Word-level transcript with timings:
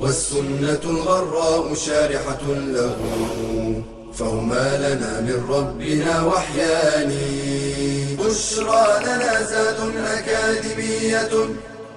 والسنة 0.00 0.80
الغراء 0.84 1.74
شارحة 1.74 2.44
له 2.76 2.96
فهما 4.12 4.66
لنا 4.84 5.20
من 5.20 5.38
ربنا 5.48 6.24
وحيان. 6.24 7.12
بشرى 8.18 8.86
لنا 9.04 9.42
زاد 9.42 9.96
أكاديمية 9.96 11.32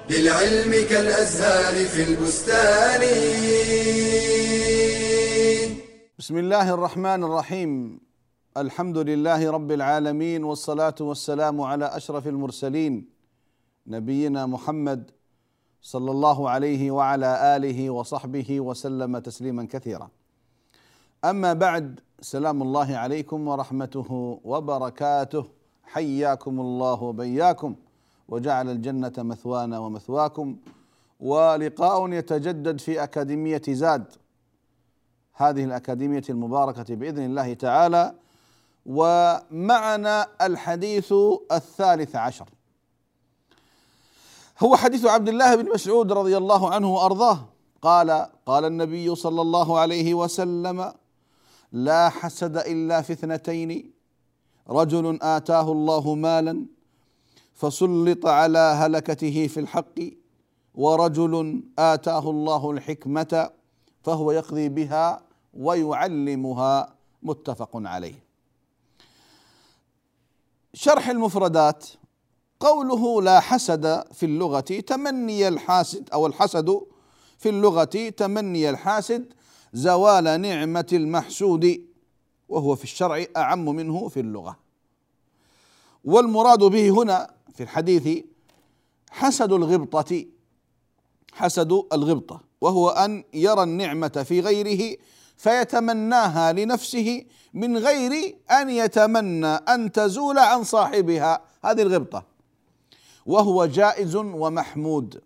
للعلم 0.09 0.71
كالأزهار 0.89 1.85
في 1.85 2.03
البستان. 2.03 3.01
بسم 6.19 6.37
الله 6.37 6.73
الرحمن 6.73 7.23
الرحيم. 7.23 7.99
الحمد 8.57 8.97
لله 8.97 9.51
رب 9.51 9.71
العالمين 9.71 10.43
والصلاة 10.43 10.95
والسلام 10.99 11.61
على 11.61 11.85
أشرف 11.85 12.27
المرسلين. 12.27 13.05
نبينا 13.87 14.45
محمد 14.45 15.11
صلى 15.83 16.11
الله 16.11 16.49
عليه 16.49 16.91
وعلى 16.91 17.55
آله 17.55 17.89
وصحبه 17.89 18.59
وسلم 18.59 19.17
تسليما 19.17 19.67
كثيرا. 19.71 20.09
أما 21.25 21.53
بعد 21.53 21.99
سلام 22.21 22.61
الله 22.61 22.97
عليكم 22.97 23.47
ورحمته 23.47 24.39
وبركاته. 24.43 25.45
حياكم 25.83 26.59
الله 26.59 27.03
وبياكم 27.03 27.75
وجعل 28.29 28.69
الجنة 28.69 29.13
مثوانا 29.17 29.79
ومثواكم 29.79 30.55
ولقاء 31.19 32.09
يتجدد 32.09 32.79
في 32.79 33.03
أكاديمية 33.03 33.61
زاد. 33.69 34.05
هذه 35.33 35.63
الأكاديمية 35.63 36.23
المباركة 36.29 36.95
بإذن 36.95 37.25
الله 37.25 37.53
تعالى 37.53 38.13
ومعنا 38.85 40.27
الحديث 40.41 41.13
الثالث 41.51 42.15
عشر. 42.15 42.49
هو 44.59 44.75
حديث 44.75 45.05
عبد 45.05 45.29
الله 45.29 45.55
بن 45.55 45.69
مسعود 45.73 46.11
رضي 46.11 46.37
الله 46.37 46.73
عنه 46.73 46.93
وأرضاه. 46.93 47.45
قال 47.81 48.27
قال 48.45 48.65
النبي 48.65 49.15
صلى 49.15 49.41
الله 49.41 49.79
عليه 49.79 50.13
وسلم 50.13 50.93
لا 51.71 52.09
حسد 52.09 52.57
إلا 52.57 53.01
في 53.01 53.13
اثنتين. 53.13 53.93
رجل 54.69 55.19
آتاه 55.21 55.71
الله 55.71 56.15
مالا 56.15 56.65
فسلط 57.53 58.25
على 58.25 58.59
هلكته 58.59 59.47
في 59.47 59.59
الحق 59.59 59.99
ورجل 60.75 61.63
آتاه 61.79 62.29
الله 62.29 62.71
الحكمة 62.71 63.49
فهو 64.03 64.31
يقضي 64.31 64.69
بها 64.69 65.21
ويعلمها. 65.53 66.95
متفق 67.23 67.69
عليه. 67.73 68.23
شرح 70.73 71.09
المفردات 71.09 71.85
قوله 72.63 73.21
لا 73.21 73.39
حسد 73.39 74.03
في 74.13 74.25
اللغة 74.25 74.59
تمني 74.59 75.47
الحاسد 75.47 76.09
أو 76.13 76.27
الحسد 76.27 76.79
في 77.37 77.49
اللغة 77.49 78.09
تمني 78.17 78.69
الحاسد 78.69 79.33
زوال 79.73 80.41
نعمة 80.41 80.87
المحسود 80.93 81.85
وهو 82.49 82.75
في 82.75 82.83
الشرع 82.83 83.25
أعم 83.37 83.65
منه 83.65 84.07
في 84.07 84.19
اللغة. 84.19 84.57
والمراد 86.03 86.59
به 86.59 86.89
هنا 86.89 87.33
في 87.55 87.63
الحديث 87.63 88.23
حسد 89.11 89.51
الغبطة 89.51 90.25
حسد 91.33 91.83
الغبطة 91.93 92.41
وهو 92.61 92.89
أن 92.89 93.23
يرى 93.33 93.63
النعمة 93.63 94.25
في 94.27 94.39
غيره 94.39 94.97
فيتمناها 95.37 96.53
لنفسه 96.53 97.23
من 97.53 97.77
غير 97.77 98.37
أن 98.51 98.69
يتمنى 98.69 99.47
أن 99.47 99.91
تزول 99.91 100.37
عن 100.39 100.63
صاحبها. 100.63 101.41
هذه 101.63 101.81
الغبطة. 101.81 102.32
وهو 103.25 103.65
جائز 103.65 104.15
ومحمود. 104.15 105.21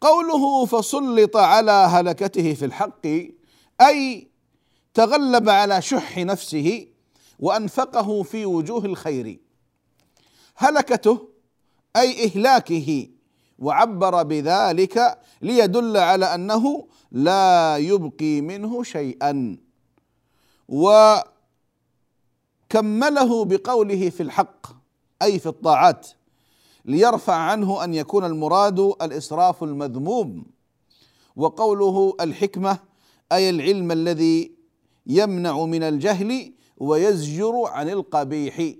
قوله 0.00 0.66
فسلط 0.66 1.36
على 1.36 1.72
هلكته 1.72 2.54
في 2.54 2.64
الحق 2.64 3.06
أي 3.80 4.28
تغلب 4.94 5.48
على 5.48 5.82
شح 5.82 6.18
نفسه 6.18 6.86
وأنفقه 7.38 8.22
في 8.22 8.46
وجوه 8.46 8.84
الخير. 8.84 9.38
هلكته 10.56 11.28
أي 11.96 12.24
إهلاكه 12.26 13.08
وعبر 13.58 14.22
بذلك 14.22 15.18
ليدل 15.42 15.96
على 15.96 16.34
أنه 16.34 16.86
لا 17.12 17.76
يبقي 17.76 18.40
منه 18.40 18.82
شيئا. 18.82 19.56
وكمله 20.68 21.24
بقوله 23.44 24.10
في 24.10 24.22
الحق 24.22 24.66
أي 25.22 25.38
في 25.38 25.46
الطاعات. 25.46 26.08
ليرفع 26.84 27.34
عنه 27.34 27.84
أن 27.84 27.94
يكون 27.94 28.24
المراد 28.24 28.78
الإسراف 28.78 29.62
المذموم. 29.62 30.44
وقوله 31.36 32.16
الحكمة 32.20 32.78
أي 33.32 33.50
العلم 33.50 33.92
الذي 33.92 34.52
يمنع 35.06 35.64
من 35.64 35.82
الجهل 35.82 36.52
ويزجر 36.76 37.64
عن 37.66 37.88
القبيح. 37.88 38.74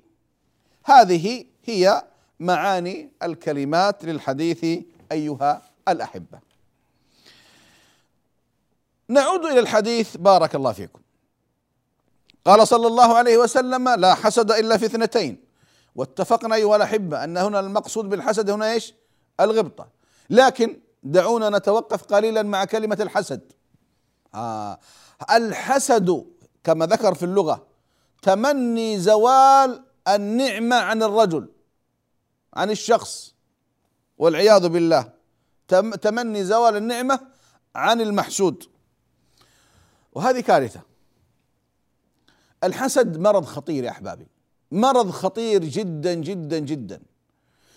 هذه 0.84 1.44
هي 1.64 2.04
معاني 2.40 3.10
الكلمات 3.22 4.04
للحديث 4.04 4.64
أيها 5.12 5.62
الأحبة. 5.88 6.38
نعود 9.08 9.44
إلى 9.44 9.60
الحديث. 9.60 10.16
بارك 10.16 10.54
الله 10.54 10.72
فيكم. 10.72 11.00
قال 12.44 12.68
صلى 12.68 12.86
الله 12.86 13.14
عليه 13.16 13.38
وسلم 13.38 13.88
لا 13.88 14.14
حسد 14.14 14.50
إلا 14.50 14.76
في 14.76 14.86
اثنتين. 14.86 15.51
واتفقنا 15.94 16.54
أيها 16.54 16.76
الأحبة 16.76 17.24
أن 17.24 17.36
هنا 17.36 17.60
المقصود 17.60 18.08
بالحسد 18.08 18.50
هنا 18.50 18.72
إيش؟ 18.72 18.94
الغبطة. 19.40 19.88
لكن 20.30 20.80
دعونا 21.02 21.58
نتوقف 21.58 22.02
قليلا 22.04 22.42
مع 22.42 22.64
كلمة 22.64 22.98
الحسد. 23.00 23.52
آه. 24.34 24.78
الحسد 25.30 26.26
كما 26.64 26.86
ذكر 26.86 27.14
في 27.14 27.22
اللغة 27.22 27.66
تمني 28.22 28.98
زوال 28.98 29.84
النعمة 30.08 30.76
عن 30.76 31.02
الرجل 31.02 31.48
عن 32.54 32.70
الشخص 32.70 33.34
والعياذ 34.18 34.68
بالله. 34.68 35.12
تمني 36.02 36.44
زوال 36.44 36.76
النعمة 36.76 37.20
عن 37.74 38.00
المحسود. 38.00 38.64
وهذه 40.12 40.40
كارثة. 40.40 40.80
الحسد 42.64 43.18
مرض 43.18 43.44
خطير 43.44 43.84
يا 43.84 43.90
أحبابي. 43.90 44.26
مرض 44.72 45.10
خطير 45.10 45.64
جدا 45.64 46.14
جدا 46.14 46.58
جدا. 46.58 47.02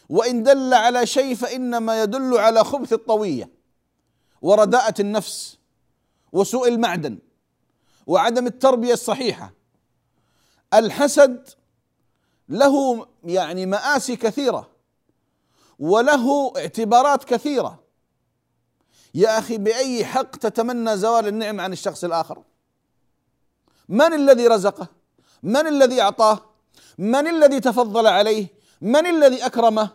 وإن 0.10 0.44
دل 0.44 0.74
على 0.74 1.06
شيء 1.06 1.36
فإنما 1.36 2.04
يدل 2.04 2.38
على 2.38 2.64
خبث 2.64 2.94
الطوية 2.94 3.50
ورداءة 4.42 5.02
النفس 5.02 5.58
وسوء 6.32 6.68
المعدن 6.68 7.20
وعدم 8.08 8.48
التربية 8.48 8.94
الصحيحة. 8.94 9.54
الحسد 10.74 11.50
له 12.50 13.08
يعني 13.24 13.66
مآسي 13.66 14.16
كثيرة 14.16 14.72
وله 15.80 16.54
اعتبارات 16.58 17.24
كثيرة. 17.24 17.84
يا 19.14 19.40
أخي 19.40 19.58
بأي 19.58 20.06
حق 20.06 20.36
تتمنى 20.36 20.98
زوال 20.98 21.28
النعم 21.28 21.62
عن 21.62 21.74
الشخص 21.74 22.04
الآخر؟ 22.04 22.44
من 23.90 24.14
الذي 24.14 24.48
رزقه؟ 24.48 24.88
من 25.44 25.68
الذي 25.68 26.02
أعطاه؟ 26.02 26.55
من 26.98 27.28
الذي 27.28 27.60
تفضل 27.60 28.08
عليه؟ 28.08 28.48
من 28.82 29.08
الذي 29.08 29.46
أكرمه؟ 29.46 29.90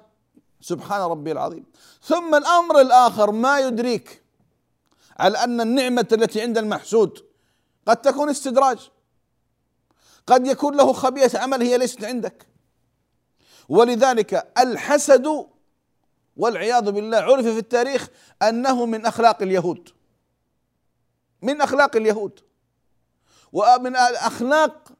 سبحان 0.60 1.00
ربي 1.00 1.32
العظيم. 1.32 1.64
ثم 2.02 2.34
الأمر 2.34 2.80
الآخر 2.80 3.30
ما 3.30 3.58
يدريك 3.60 4.22
على 5.18 5.38
أن 5.38 5.60
النعمة 5.60 6.08
التي 6.12 6.40
عند 6.40 6.58
المحسود 6.58 7.26
قد 7.86 7.96
تكون 7.96 8.28
استدراج. 8.30 8.90
قد 10.26 10.46
يكون 10.46 10.76
له 10.76 10.92
خبيئه 10.92 11.38
عمل 11.38 11.62
هي 11.62 11.78
ليست 11.78 12.04
عندك. 12.04 12.46
ولذلك 13.68 14.52
الحسد 14.58 15.46
والعياذ 16.36 16.90
بالله 16.90 17.18
عرف 17.18 17.46
في 17.46 17.58
التاريخ 17.58 18.08
أنه 18.42 18.86
من 18.86 19.06
أخلاق 19.06 19.42
اليهود. 19.42 19.88
من 21.42 21.60
أخلاق 21.60 21.96
اليهود. 21.96 22.40
ومن 23.52 23.96
أخلاق 23.96 24.92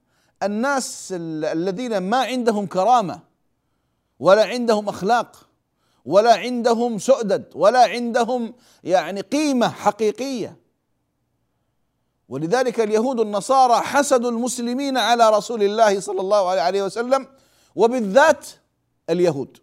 الناس 0.43 1.15
الذين 1.17 1.99
ما 1.99 2.17
عندهم 2.17 2.67
كرامة 2.67 3.21
ولا 4.19 4.45
عندهم 4.45 4.89
أخلاق 4.89 5.47
ولا 6.05 6.35
عندهم 6.35 6.99
سؤدد 6.99 7.45
ولا 7.55 7.85
عندهم 7.85 8.55
يعني 8.85 9.21
قيمة 9.21 9.69
حقيقية. 9.69 10.57
ولذلك 12.29 12.81
اليهود 12.81 13.21
النصارى 13.21 13.81
حسدوا 13.81 14.31
المسلمين 14.31 14.99
على 14.99 15.31
رسول 15.31 15.63
الله 15.63 16.01
صلى 16.01 16.21
الله 16.21 16.51
عليه 16.51 16.83
وسلم 16.83 17.27
وبالذات 17.77 18.47
اليهود. 19.11 19.59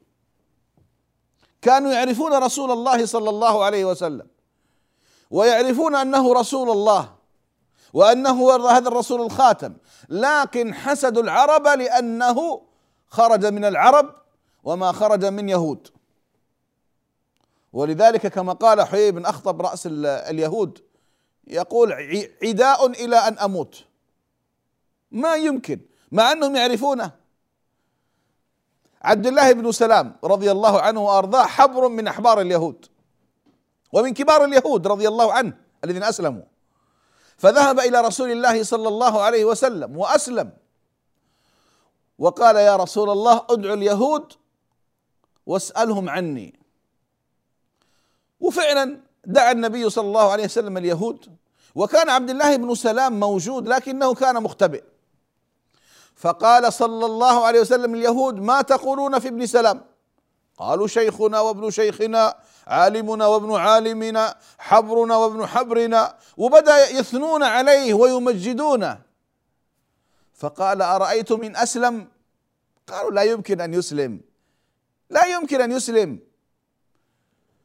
كانوا 1.62 1.92
يعرفون 1.92 2.34
رسول 2.34 2.72
الله 2.72 3.06
صلى 3.06 3.30
الله 3.30 3.64
عليه 3.64 3.86
وسلم 3.86 4.28
ويعرفون 5.32 5.96
أنه 5.96 6.34
رسول 6.34 6.70
الله 6.70 7.16
وأنه 7.94 8.68
هذا 8.70 8.88
الرسول 8.88 9.22
الخاتم 9.22 9.74
لكن 10.10 10.74
حسدوا 10.74 11.24
العرب 11.24 11.68
لأنه 11.68 12.62
خرج 13.08 13.46
من 13.46 13.66
العرب 13.66 14.16
وما 14.64 14.92
خرج 14.92 15.26
من 15.26 15.50
يهود. 15.50 15.88
ولذلك 17.74 18.28
كما 18.28 18.54
قال 18.54 18.82
حيي 18.88 19.12
بن 19.12 19.26
أخطب 19.26 19.62
رأس 19.62 19.88
اليهود 20.04 20.84
يقول 21.48 21.94
عداء 22.44 22.88
إلى 22.88 23.16
أن 23.16 23.40
أموت. 23.40 23.86
ما 25.12 25.36
يمكن 25.36 25.80
مع 26.12 26.32
أنهم 26.32 26.56
يعرفونه. 26.56 27.12
عبد 29.02 29.28
الله 29.28 29.52
بن 29.52 29.72
سلام 29.72 30.16
رضي 30.24 30.52
الله 30.52 30.82
عنه 30.82 31.02
وأرضاه 31.02 31.46
حبر 31.46 31.88
من 31.88 32.08
أحبار 32.08 32.42
اليهود 32.42 32.86
ومن 33.94 34.14
كبار 34.14 34.44
اليهود 34.46 34.88
رضي 34.88 35.08
الله 35.08 35.34
عنه 35.34 35.54
الذين 35.84 36.04
أسلموا. 36.04 36.44
فذهب 37.38 37.80
إلى 37.80 38.02
رسول 38.02 38.32
الله 38.32 38.64
صلى 38.64 38.88
الله 38.88 39.22
عليه 39.22 39.46
وسلم 39.46 39.98
وأسلم. 39.98 40.52
وقال 42.20 42.56
يا 42.56 42.76
رسول 42.76 43.10
الله 43.10 43.46
ادعو 43.50 43.74
اليهود 43.74 44.34
واسألهم 45.46 46.10
عني. 46.10 46.60
وفعلا 48.40 49.00
دعا 49.26 49.52
النبي 49.52 49.90
صلى 49.90 50.08
الله 50.08 50.32
عليه 50.32 50.44
وسلم 50.44 50.78
اليهود 50.78 51.36
وكان 51.76 52.10
عبد 52.10 52.30
الله 52.30 52.56
بن 52.56 52.76
سلام 52.76 53.20
موجود 53.20 53.68
لكنه 53.68 54.14
كان 54.14 54.44
مختبئ. 54.44 54.84
فقال 56.16 56.74
صلى 56.74 57.06
الله 57.06 57.46
عليه 57.46 57.62
وسلم 57.62 57.96
اليهود 57.96 58.40
ما 58.40 58.62
تقولون 58.62 59.20
في 59.20 59.28
ابن 59.28 59.46
سلام؟ 59.46 59.86
قالوا 60.58 60.88
شيخنا 60.88 61.40
وابن 61.40 61.70
شيخنا. 61.70 62.36
عالمنا 62.68 63.28
وابن 63.28 63.56
عالمنا 63.56 64.36
حبرنا 64.58 65.16
وابن 65.16 65.46
حبرنا 65.46 66.16
وبدأ 66.38 66.90
يثنون 66.90 67.44
عليه 67.44 67.94
ويمجدونه 67.94 69.00
فقال 70.34 70.82
أرأيتم 70.82 71.44
إن 71.44 71.56
أسلم؟ 71.56 72.08
قالوا 72.88 73.12
لا 73.12 73.22
يمكن 73.22 73.62
أن 73.62 73.74
يسلم. 73.74 74.22
لا 75.10 75.26
يمكن 75.26 75.62
أن 75.62 75.72
يسلم. 75.72 76.20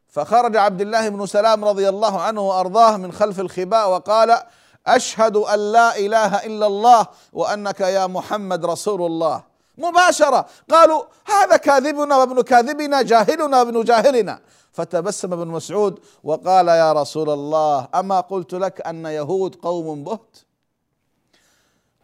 فخرج 0.08 0.56
عبد 0.56 0.81
الله 0.81 1.08
بن 1.08 1.26
سلام 1.26 1.64
رضي 1.64 1.88
الله 1.88 2.20
عنه 2.20 2.40
وأرضاه 2.40 2.96
من 2.96 3.12
خلف 3.12 3.40
الخباء 3.40 3.90
وقال 3.90 4.43
أشهد 4.87 5.37
أن 5.37 5.72
لا 5.72 5.96
إله 5.96 6.37
إلا 6.37 6.66
الله 6.66 7.06
وأنك 7.32 7.81
يا 7.81 8.06
محمد 8.06 8.66
رسول 8.66 9.02
الله. 9.02 9.43
مباشرة 9.78 10.46
قالوا 10.70 11.05
هذا 11.26 11.56
كاذبنا 11.56 12.16
وابن 12.16 12.43
كاذبنا 12.43 13.02
جاهلنا 13.02 13.58
وابن 13.58 13.84
جاهلنا. 13.84 14.40
فتبسم 14.72 15.32
ابن 15.32 15.48
مسعود 15.48 16.00
وقال 16.24 16.69
يا 16.69 16.92
رسول 16.92 17.30
الله 17.30 17.88
أما 17.94 18.20
قلت 18.20 18.54
لك 18.54 18.80
أن 18.86 19.06
يهود 19.06 19.54
قوم 19.54 20.04
بهت 20.04 20.36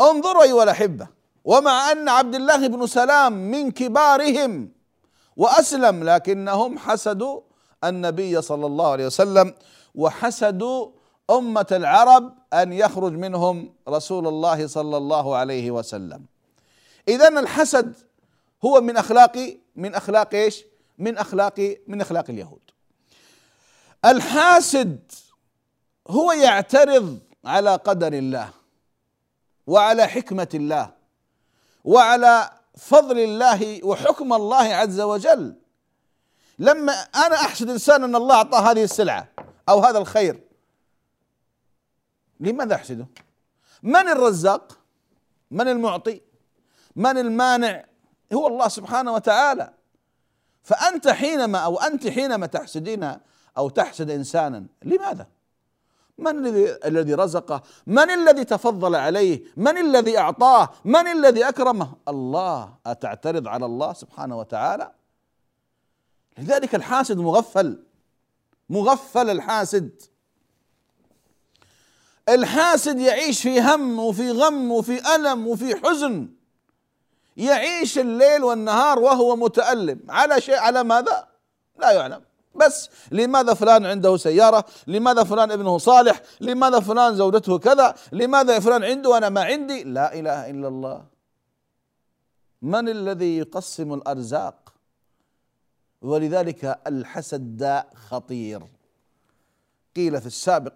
انظروا 0.00 0.42
أيها 0.42 0.62
الأحبة 0.62 1.06
ومع 1.44 1.92
أن 1.92 2.08
عبد 2.08 2.34
الله 2.34 2.66
بن 2.66 2.86
سلام 2.86 3.32
من 3.32 3.70
كبارهم 3.70 4.68
وأسلم 5.36 6.04
لكنهم 6.04 6.78
حسدوا 6.78 7.40
النبي 7.84 8.42
صلى 8.42 8.66
الله 8.66 8.90
عليه 8.92 9.06
وسلم 9.06 9.54
وحسدوا 9.94 10.90
أمة 11.30 11.66
العرب 11.72 12.32
أن 12.52 12.72
يخرج 12.72 13.12
منهم 13.12 13.74
رسول 13.88 14.26
الله 14.26 14.66
صلى 14.66 14.96
الله 14.96 15.36
عليه 15.36 15.70
وسلم 15.70 16.24
اذا 17.08 17.28
الحسد 17.28 17.96
هو 18.64 18.80
من 18.80 18.96
أخلاق 18.96 19.56
من 19.76 19.94
أخلاق 19.94 20.34
إيش؟ 20.34 20.64
من 20.98 21.18
أخلاق 21.18 21.76
من 21.86 22.00
أخلاق 22.00 22.24
اليهود 22.30 22.60
الحاسد 24.04 25.12
هو 26.08 26.32
يعترض 26.32 27.18
على 27.44 27.76
قدر 27.76 28.12
الله 28.12 28.50
وعلى 29.66 30.06
حكمة 30.06 30.48
الله 30.54 30.94
وعلى 31.84 32.50
فضل 32.76 33.18
الله 33.18 33.84
وحكم 33.84 34.32
الله 34.32 34.74
عز 34.74 35.00
وجل 35.00 35.54
لما 36.58 36.92
أنا 36.92 37.36
أحسد 37.36 37.70
إنسان 37.70 38.04
أن 38.04 38.16
الله 38.16 38.34
أعطاه 38.34 38.70
هذه 38.70 38.84
السلعة 38.84 39.28
أو 39.68 39.80
هذا 39.80 39.98
الخير 39.98 40.40
لماذا 42.40 42.74
أحسده؟ 42.74 43.06
من 43.82 44.08
الرزاق؟ 44.08 44.78
من 45.50 45.68
المعطي؟ 45.68 46.20
من 46.96 47.18
المانع؟ 47.18 47.84
هو 48.32 48.46
الله 48.46 48.68
سبحانه 48.68 49.12
وتعالى 49.12 49.72
فأنت 50.68 51.08
حينما 51.08 51.58
أو 51.58 51.76
أنت 51.76 52.08
حينما 52.08 52.46
تحسدين 52.46 53.16
أو 53.58 53.68
تحسد 53.68 54.10
إنسانا 54.10 54.66
لماذا؟ 54.82 55.26
من 56.18 56.46
الذي 56.84 57.14
رزقه؟ 57.14 57.62
من 57.86 58.10
الذي 58.10 58.44
تفضل 58.44 58.94
عليه؟ 58.94 59.42
من 59.56 59.78
الذي 59.78 60.18
أعطاه؟ 60.18 60.70
من 60.84 61.06
الذي 61.06 61.48
أكرمه؟ 61.48 61.92
الله 62.08 62.74
أتعترض 62.86 63.48
على 63.48 63.66
الله 63.66 63.92
سبحانه 63.92 64.38
وتعالى؟ 64.38 64.92
لذلك 66.38 66.74
الحاسد 66.74 67.18
مغفل 67.18 67.82
مغفل 68.70 69.30
الحاسد 69.30 70.02
الحاسد 72.28 72.98
يعيش 72.98 73.42
في 73.42 73.60
هم 73.60 73.98
وفي 73.98 74.30
غم 74.30 74.72
وفي 74.72 75.14
ألم 75.14 75.46
وفي 75.46 75.76
حزن 75.76 76.37
يعيش 77.38 77.98
الليل 77.98 78.44
والنهار 78.44 78.98
وهو 78.98 79.36
متألم. 79.36 80.00
على 80.08 80.40
شيء 80.40 80.56
على 80.56 80.84
ماذا؟ 80.84 81.28
لا 81.78 81.92
يعلم. 81.92 82.22
بس 82.54 82.90
لماذا 83.10 83.54
فلان 83.54 83.86
عنده 83.86 84.16
سيارة؟ 84.16 84.64
لماذا 84.86 85.24
فلان 85.24 85.50
ابنه 85.50 85.78
صالح؟ 85.78 86.22
لماذا 86.40 86.80
فلان 86.80 87.14
زوجته 87.14 87.58
كذا؟ 87.58 87.94
لماذا 88.12 88.58
فلان 88.58 88.84
عنده 88.84 89.10
وأنا 89.10 89.28
ما 89.28 89.44
عندي؟ 89.44 89.84
لا 89.84 90.14
إله 90.14 90.50
إلا 90.50 90.68
الله. 90.68 91.04
من 92.62 92.88
الذي 92.88 93.38
يقسم 93.38 93.94
الأرزاق؟ 93.94 94.74
ولذلك 96.02 96.78
الحسد 96.86 97.56
داء 97.56 97.90
خطير. 98.08 98.62
قيل 99.96 100.20
في 100.20 100.26
السابق 100.26 100.72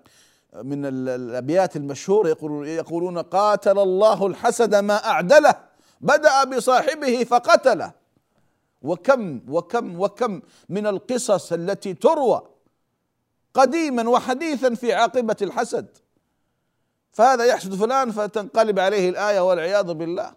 من 0.62 0.86
الأبيات 0.86 1.76
المشهورة 1.76 2.28
يقولون 2.66 3.18
قاتل 3.18 3.78
الله 3.78 4.26
الحسد 4.26 4.74
ما 4.74 5.06
أعدله. 5.06 5.71
بدا 6.02 6.44
بصاحبه 6.44 7.24
فقتله. 7.24 7.92
وكم 8.82 9.40
وكم 9.48 10.00
وكم 10.00 10.42
من 10.68 10.86
القصص 10.86 11.52
التي 11.52 11.94
تروى 11.94 12.42
قديما 13.54 14.08
وحديثا 14.08 14.74
في 14.74 14.92
عاقبة 14.92 15.36
الحسد. 15.42 15.86
فهذا 17.12 17.44
يحسد 17.44 17.74
فلان 17.74 18.10
فتنقلب 18.10 18.78
عليه 18.78 19.08
الآية 19.08 19.40
والعياذ 19.40 19.92
بالله. 19.94 20.34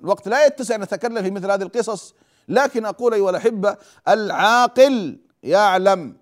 الوقت 0.00 0.28
لا 0.28 0.46
يتسع 0.46 0.74
أن 0.74 0.80
نتكلم 0.80 1.22
في 1.22 1.30
مثل 1.30 1.50
هذه 1.50 1.62
القصص 1.62 2.14
لكن 2.48 2.86
أقول 2.86 3.14
أيها 3.14 3.30
الأحبة 3.30 3.76
العاقل 4.08 5.18
يعلم 5.42 6.16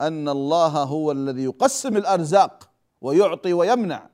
أن 0.00 0.28
الله 0.28 0.82
هو 0.82 1.12
الذي 1.12 1.44
يقسم 1.44 1.96
الأرزاق 1.96 2.70
ويعطي 3.00 3.52
ويمنع. 3.52 4.10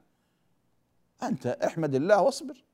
أنت 1.23 1.47
احمد 1.47 1.95
الله 1.95 2.21
واصبر. 2.21 2.65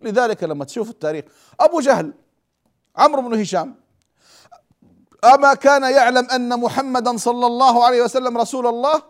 لذلك 0.00 0.44
لما 0.44 0.64
تشوف 0.64 0.90
التاريخ 0.90 1.24
أبو 1.60 1.80
جهل 1.80 2.12
عمرو 2.96 3.28
بن 3.28 3.40
هشام 3.40 3.74
أما 5.24 5.54
كان 5.54 5.82
يعلم 5.82 6.30
أن 6.30 6.60
محمدا 6.60 7.16
صلى 7.16 7.46
الله 7.46 7.84
عليه 7.84 8.02
وسلم 8.02 8.38
رسول 8.38 8.66
الله 8.66 9.02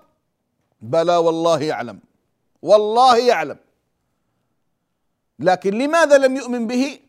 بلى 0.81 1.17
والله 1.17 1.63
يعلم 1.63 2.01
والله 2.63 3.17
يعلم. 3.17 3.57
لكن 5.39 5.79
لماذا 5.79 6.19
لم 6.19 6.37
يؤمن 6.37 6.67
به؟ 6.67 7.01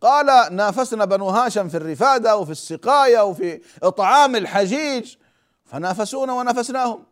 قال 0.00 0.56
نافسنا 0.56 1.04
بنو 1.04 1.28
هاشم 1.28 1.68
في 1.68 1.76
الرفادة 1.76 2.36
وفي 2.36 2.50
السقاية 2.50 3.24
وفي 3.24 3.60
إطعام 3.82 4.36
الحجيج 4.36 5.16
فنافسونا 5.64 6.32
ونافسناهم. 6.32 7.04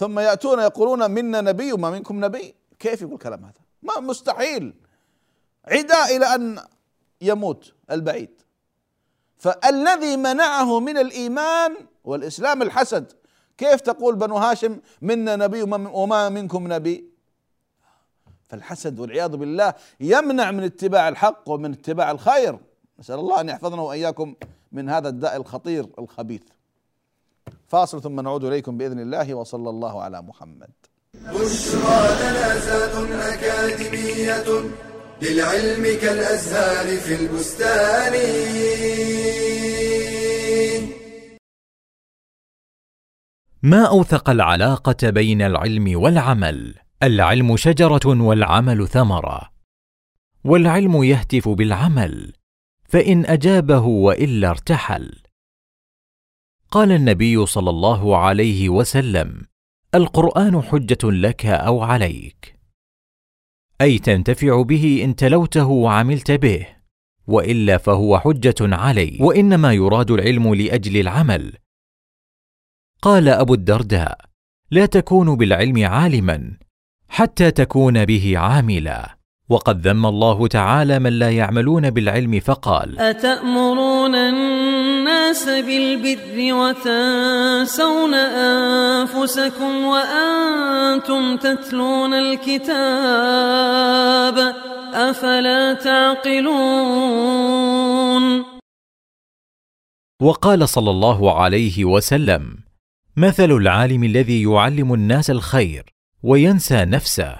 ثم 0.00 0.18
يأتون 0.18 0.58
يقولون 0.58 1.10
منا 1.10 1.40
نبي 1.40 1.72
وما 1.72 1.90
منكم 1.90 2.24
نبي. 2.24 2.54
كيف 2.78 3.02
يقول 3.02 3.14
الكلام 3.14 3.44
هذا؟ 3.44 3.60
ما 3.82 4.00
مستحيل. 4.00 4.74
عداء 5.64 6.16
إلى 6.16 6.34
أن 6.34 6.58
يموت 7.20 7.72
البعيد. 7.90 8.42
فالذي 9.38 10.16
منعه 10.16 10.80
من 10.80 10.98
الإيمان 10.98 11.76
والإسلام 12.04 12.62
الحسد 12.62 13.12
كيف 13.58 13.80
تقول 13.80 14.16
بنو 14.16 14.36
هاشم 14.36 14.80
منا 15.02 15.36
نبي 15.36 15.62
وما 15.72 16.28
منكم 16.28 16.72
نبي؟ 16.72 17.10
فالحسد 18.48 19.00
والعياذ 19.00 19.36
بالله 19.36 19.74
يمنع 20.00 20.50
من 20.50 20.62
اتباع 20.62 21.08
الحق 21.08 21.42
ومن 21.46 21.72
اتباع 21.72 22.10
الخير. 22.10 22.58
نسأل 22.98 23.18
الله 23.18 23.40
أن 23.40 23.48
يحفظنا 23.48 23.82
وإياكم 23.82 24.34
من 24.72 24.88
هذا 24.88 25.08
الداء 25.08 25.36
الخطير 25.36 25.86
الخبيث. 25.98 26.42
فاصل 27.70 28.02
ثم 28.02 28.20
نعود 28.20 28.44
إليكم 28.44 28.78
بإذن 28.78 29.00
الله 29.00 29.34
وصلى 29.34 29.70
الله 29.70 30.02
على 30.02 30.22
محمد. 30.22 30.70
بشرى 31.14 32.00
لنا 32.20 32.58
زاد 32.58 33.10
أكاديمية 33.12 34.70
للعلم 35.22 35.98
كالأزهار 36.02 36.96
في 36.96 37.14
البستان. 37.14 38.14
ما 43.62 43.84
أوثق 43.88 44.30
العلاقة 44.30 45.10
بين 45.10 45.42
العلم 45.42 46.00
والعمل؟ 46.02 46.74
العلم 47.02 47.56
شجرة 47.56 48.06
والعمل 48.06 48.88
ثمرة. 48.88 49.50
والعلم 50.44 51.02
يهتف 51.02 51.48
بالعمل 51.48 52.32
فإن 52.88 53.26
أجابه 53.26 53.84
وإلا 53.86 54.50
ارتحل. 54.50 55.19
قال 56.70 56.92
النبي 56.92 57.46
صلى 57.46 57.70
الله 57.70 58.16
عليه 58.16 58.68
وسلم 58.68 59.46
القرآن 59.94 60.62
حجة 60.62 60.98
لك 61.04 61.46
أو 61.46 61.82
عليك. 61.82 62.60
أي 63.80 63.98
تنتفع 63.98 64.62
به 64.62 65.00
إن 65.04 65.16
تلوته 65.16 65.66
وعملت 65.66 66.30
به 66.30 66.66
وإلا 67.26 67.78
فهو 67.78 68.18
حجة 68.18 68.54
علي 68.60 69.18
وإنما 69.20 69.72
يراد 69.72 70.10
العلم 70.10 70.54
لأجل 70.54 71.00
العمل. 71.00 71.52
قال 73.02 73.28
أبو 73.28 73.54
الدرداء 73.54 74.18
لا 74.70 74.86
تكون 74.86 75.36
بالعلم 75.36 75.86
عالما 75.86 76.58
حتى 77.08 77.50
تكون 77.50 78.04
به 78.04 78.38
عاملا. 78.38 79.20
وقد 79.50 79.86
ذم 79.88 80.06
الله 80.06 80.46
تعالى 80.46 80.98
من 80.98 81.12
لا 81.12 81.30
يعملون 81.30 81.90
بالعلم 81.90 82.40
فقال 82.40 82.98
أتأمرون 82.98 84.14
الناس 85.30 85.48
بالبر 85.48 86.54
وتنسون 86.54 88.14
أنفسكم 88.14 89.84
وأنتم 89.84 91.36
تتلون 91.36 92.14
الكتاب 92.14 92.68
أفلا 94.94 95.74
تعقلون 95.74 96.60
وقال 100.22 100.68
صلى 100.68 100.90
الله 100.90 101.40
عليه 101.42 101.84
وسلم 101.84 102.56
مثل 103.16 103.50
العالم 103.50 104.04
الذي 104.04 104.42
يعلم 104.42 104.94
الناس 104.94 105.30
الخير 105.30 105.94
وينسى 106.22 106.84
نفسه 106.84 107.36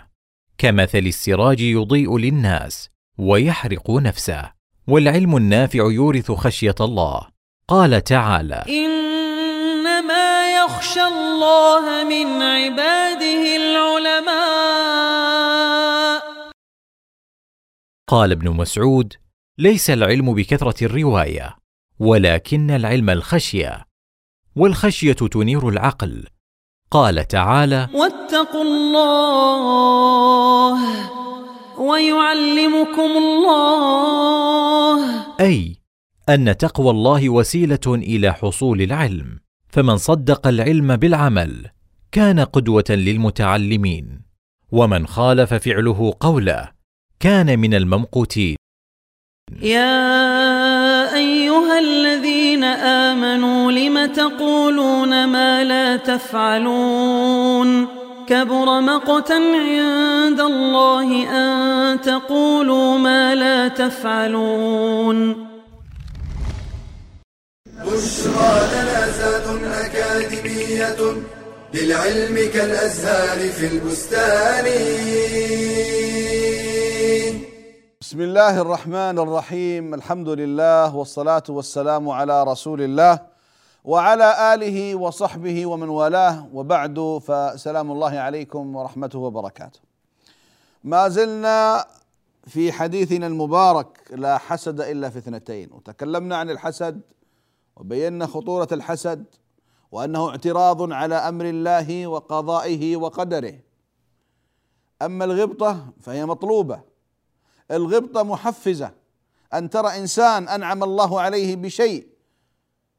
كمثل 0.58 0.98
السراج 0.98 1.60
يضيء 1.60 2.18
للناس 2.18 2.90
ويحرق 3.18 3.90
نفسه 3.90 4.52
والعلم 4.86 5.36
النافع 5.36 5.78
يورث 5.78 6.32
خشية 6.32 6.74
الله. 6.80 7.39
قال 7.70 8.04
تعالى 8.04 8.64
إنما 8.68 10.54
يخشى 10.54 11.02
الله 11.04 12.04
من 12.04 12.42
عباده 12.42 13.56
العلماء. 13.56 14.30
قال 18.08 18.32
ابن 18.32 18.50
مسعود 18.50 19.14
ليس 19.58 19.90
العلم 19.90 20.34
بكثرة 20.34 20.84
الرواية 20.84 21.56
ولكن 22.00 22.70
العلم 22.70 23.10
الخشية 23.10 23.86
والخشية 24.56 25.12
تنير 25.12 25.68
العقل. 25.68 26.26
قال 26.90 27.28
تعالى 27.28 27.88
واتقوا 27.94 28.62
الله 28.62 29.60
ويعلمكم 31.78 33.10
الله. 33.16 35.00
أي 35.40 35.79
أن 36.34 36.56
تقوى 36.56 36.90
الله 36.90 37.28
وسيلة 37.28 37.86
إلى 37.88 38.32
حصول 38.32 38.82
العلم. 38.82 39.38
فمن 39.68 39.96
صدق 39.96 40.46
العلم 40.46 40.96
بالعمل 40.96 41.66
كان 42.12 42.40
قدوة 42.40 42.84
للمتعلمين. 42.90 44.20
ومن 44.72 45.06
خالف 45.06 45.54
فعله 45.54 46.14
قوله 46.20 46.68
كان 47.20 47.58
من 47.58 47.74
الممقوتين. 47.74 48.56
يا 49.62 51.14
أيها 51.16 51.78
الذين 51.78 52.64
آمنوا 52.64 53.72
لم 53.72 54.06
تقولون 54.06 55.24
ما 55.28 55.64
لا 55.64 55.96
تفعلون؟ 55.96 57.86
كبر 58.26 58.80
مقتا 58.80 59.34
عند 59.34 60.40
الله 60.40 61.28
أن 61.30 62.00
تقولوا 62.00 62.98
ما 62.98 63.34
لا 63.34 63.68
تفعلون. 63.68 65.49
بشرى 67.86 68.52
لنا 68.72 69.10
زاد 69.10 69.46
أكاديمية 69.64 70.96
للعلم 71.74 72.36
كالأزهار 72.52 73.48
في 73.48 73.66
البستان. 73.66 74.64
بسم 78.00 78.20
الله 78.20 78.60
الرحمن 78.60 79.18
الرحيم 79.18 79.94
الحمد 79.94 80.28
لله 80.28 80.96
والصلاة 80.96 81.42
والسلام 81.48 82.08
على 82.08 82.44
رسول 82.44 82.82
الله 82.82 83.18
وعلى 83.84 84.54
آله 84.54 84.94
وصحبه 84.94 85.66
ومن 85.66 85.88
والاه. 85.88 86.48
وبعد 86.52 87.20
فسلام 87.26 87.92
الله 87.92 88.18
عليكم 88.18 88.76
ورحمته 88.76 89.18
وبركاته. 89.18 89.80
ما 90.84 91.08
زلنا 91.08 91.86
في 92.46 92.72
حديثنا 92.72 93.26
المبارك 93.26 93.86
لا 94.10 94.38
حسد 94.38 94.80
إلا 94.80 95.10
في 95.10 95.18
اثنتين. 95.18 95.68
وتكلمنا 95.72 96.36
عن 96.36 96.50
الحسد 96.50 97.00
وبينا 97.80 98.26
خطورة 98.26 98.68
الحسد 98.72 99.24
وأنه 99.92 100.28
اعتراض 100.28 100.92
على 100.92 101.14
أمر 101.14 101.44
الله 101.44 102.06
وقضائه 102.06 102.96
وقدره. 102.96 103.58
أما 105.02 105.24
الغبطة 105.24 105.92
فهي 106.00 106.26
مطلوبة. 106.26 106.80
الغبطة 107.70 108.22
محفزة. 108.22 108.90
أن 109.54 109.70
ترى 109.70 109.98
إنسان 109.98 110.48
أنعم 110.48 110.84
الله 110.84 111.20
عليه 111.20 111.56
بشيء 111.56 112.06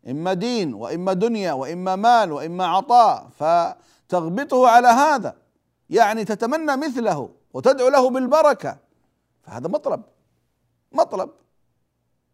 إما 0.10 0.34
دين 0.34 0.74
وإما 0.74 1.14
دنيا 1.14 1.54
وإما 1.54 1.96
مال 1.96 2.32
وإما 2.32 2.66
عطاء 2.66 3.30
فتغبطه 3.40 4.68
على 4.68 4.88
هذا. 4.88 5.36
يعني 5.90 6.26
تتمنى 6.26 6.78
مثله 6.78 7.30
وتدعو 7.54 7.90
له 7.90 8.10
بالبركة. 8.10 8.78
فهذا 9.44 9.68
مطلب. 9.68 10.04
مطلب. 10.92 11.30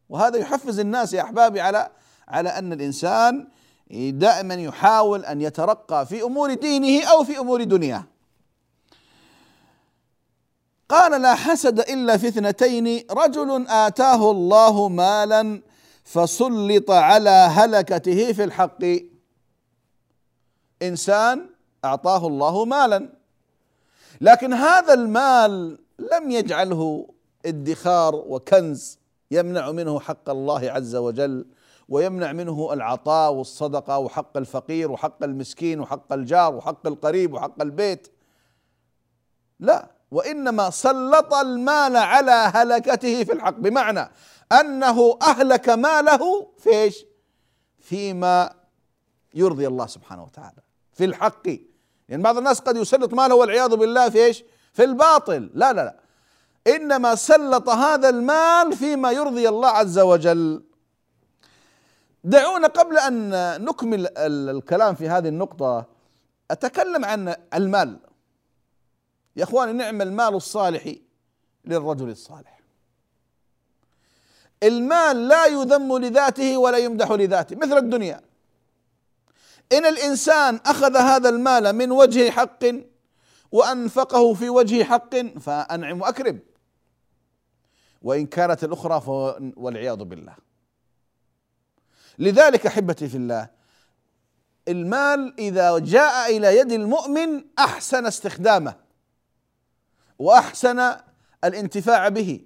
وهذا 0.09 0.37
يحفز 0.37 0.79
الناس 0.79 1.13
يا 1.13 1.21
أحبابي 1.21 1.61
على 1.61 1.89
على 2.27 2.49
أن 2.49 2.73
الإنسان 2.73 3.47
دائما 3.91 4.53
يحاول 4.53 5.25
أن 5.25 5.41
يترقى 5.41 6.05
في 6.05 6.23
أمور 6.23 6.53
دينه 6.53 7.05
أو 7.05 7.23
في 7.23 7.39
أمور 7.39 7.63
دنياه. 7.63 8.03
قال 10.89 11.21
لا 11.21 11.35
حسد 11.35 11.79
إلا 11.79 12.17
في 12.17 12.27
اثنتين 12.27 13.03
رجل 13.11 13.65
آتاه 13.67 14.31
الله 14.31 14.89
مالا 14.89 15.61
فسلط 16.03 16.91
على 16.91 17.29
هلكته 17.29 18.33
في 18.33 18.43
الحق. 18.43 18.83
إنسان 20.81 21.49
أعطاه 21.85 22.27
الله 22.27 22.65
مالا. 22.65 23.09
لكن 24.21 24.53
هذا 24.53 24.93
المال 24.93 25.79
لم 25.99 26.31
يجعله 26.31 27.07
ادخار 27.45 28.15
وكنز 28.15 28.99
يمنع 29.31 29.71
منه 29.71 29.99
حق 29.99 30.29
الله 30.29 30.71
عز 30.71 30.95
وجل 30.95 31.45
ويمنع 31.89 32.31
منه 32.31 32.73
العطاء 32.73 33.33
والصدقة 33.33 33.97
وحق 33.97 34.37
الفقير 34.37 34.91
وحق 34.91 35.23
المسكين 35.23 35.79
وحق 35.79 36.13
الجار 36.13 36.55
وحق 36.55 36.87
القريب 36.87 37.33
وحق 37.33 37.61
البيت. 37.61 38.07
لا 39.59 39.91
وإنما 40.11 40.69
سلط 40.69 41.33
المال 41.33 41.97
على 41.97 42.31
هلكته 42.31 43.23
في 43.23 43.33
الحق. 43.33 43.53
بمعنى 43.57 44.09
أنه 44.51 45.17
أهلك 45.21 45.69
ماله 45.69 46.51
في 46.57 46.69
إيش؟ 46.69 47.05
فيما 47.79 48.53
يرضي 49.33 49.67
الله 49.67 49.87
سبحانه 49.87 50.23
وتعالى. 50.23 50.61
في 50.93 51.05
الحق. 51.05 51.47
يعني 52.09 52.23
بعض 52.23 52.37
الناس 52.37 52.59
قد 52.59 52.77
يسلط 52.77 53.13
ماله 53.13 53.35
والعياذ 53.35 53.75
بالله 53.75 54.09
في 54.09 54.25
إيش؟ 54.25 54.43
في 54.73 54.83
الباطل. 54.83 55.49
لا 55.53 55.73
لا 55.73 55.81
لا. 55.85 55.99
إنما 56.75 57.15
سلط 57.15 57.69
هذا 57.69 58.09
المال 58.09 58.73
فيما 58.73 59.11
يرضي 59.11 59.49
الله 59.49 59.69
عز 59.69 59.99
وجل. 59.99 60.63
دعونا 62.27 62.67
قبل 62.67 62.97
أن 62.97 63.31
نكمل 63.65 64.07
الكلام 64.17 64.95
في 64.95 65.09
هذه 65.09 65.27
النقطة 65.27 65.85
أتكلم 66.51 67.05
عن 67.05 67.35
المال. 67.53 67.99
يا 69.35 69.43
إخواني 69.43 69.73
نعم 69.73 70.01
المال 70.01 70.35
الصالح 70.35 70.95
للرجل 71.65 72.09
الصالح. 72.09 72.59
المال 74.63 75.27
لا 75.27 75.45
يذم 75.45 75.97
لذاته 75.97 76.57
ولا 76.57 76.77
يمدح 76.77 77.11
لذاته 77.11 77.55
مثل 77.55 77.77
الدنيا. 77.77 78.21
إن 79.71 79.85
الإنسان 79.85 80.59
أخذ 80.65 80.97
هذا 80.97 81.29
المال 81.29 81.73
من 81.73 81.91
وجه 81.91 82.29
حق 82.29 82.63
وأنفقه 83.51 84.33
في 84.33 84.49
وجه 84.49 84.83
حق 84.83 85.15
فأنعم 85.15 86.01
وأكرم. 86.01 86.39
وإن 88.01 88.25
كانت 88.25 88.63
الأخرى 88.63 89.01
والعياذ 89.57 90.03
بالله. 90.03 90.46
لذلك 92.19 92.65
أحبتي 92.65 93.07
في 93.09 93.17
الله 93.17 93.49
المال 94.67 95.39
إذا 95.39 95.79
جاء 95.79 96.37
إلى 96.37 96.57
يد 96.57 96.71
المؤمن 96.71 97.43
أحسن 97.59 98.05
استخدامه 98.05 98.75
وأحسن 100.19 100.95
الانتفاع 101.43 102.09
به. 102.09 102.41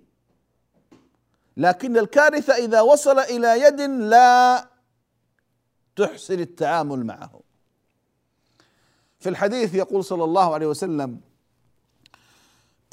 لكن 1.58 1.98
الكارثة 1.98 2.54
إذا 2.54 2.82
وصل 2.82 3.20
إلى 3.20 3.62
يد 3.62 3.82
لا 3.82 4.68
تحسن 5.96 6.40
التعامل 6.40 7.06
معه. 7.06 7.42
في 9.20 9.30
الحديث 9.30 9.76
يقول 9.76 10.04
صلى 10.04 10.24
الله 10.24 10.54
عليه 10.54 10.68
وسلم 10.68 11.22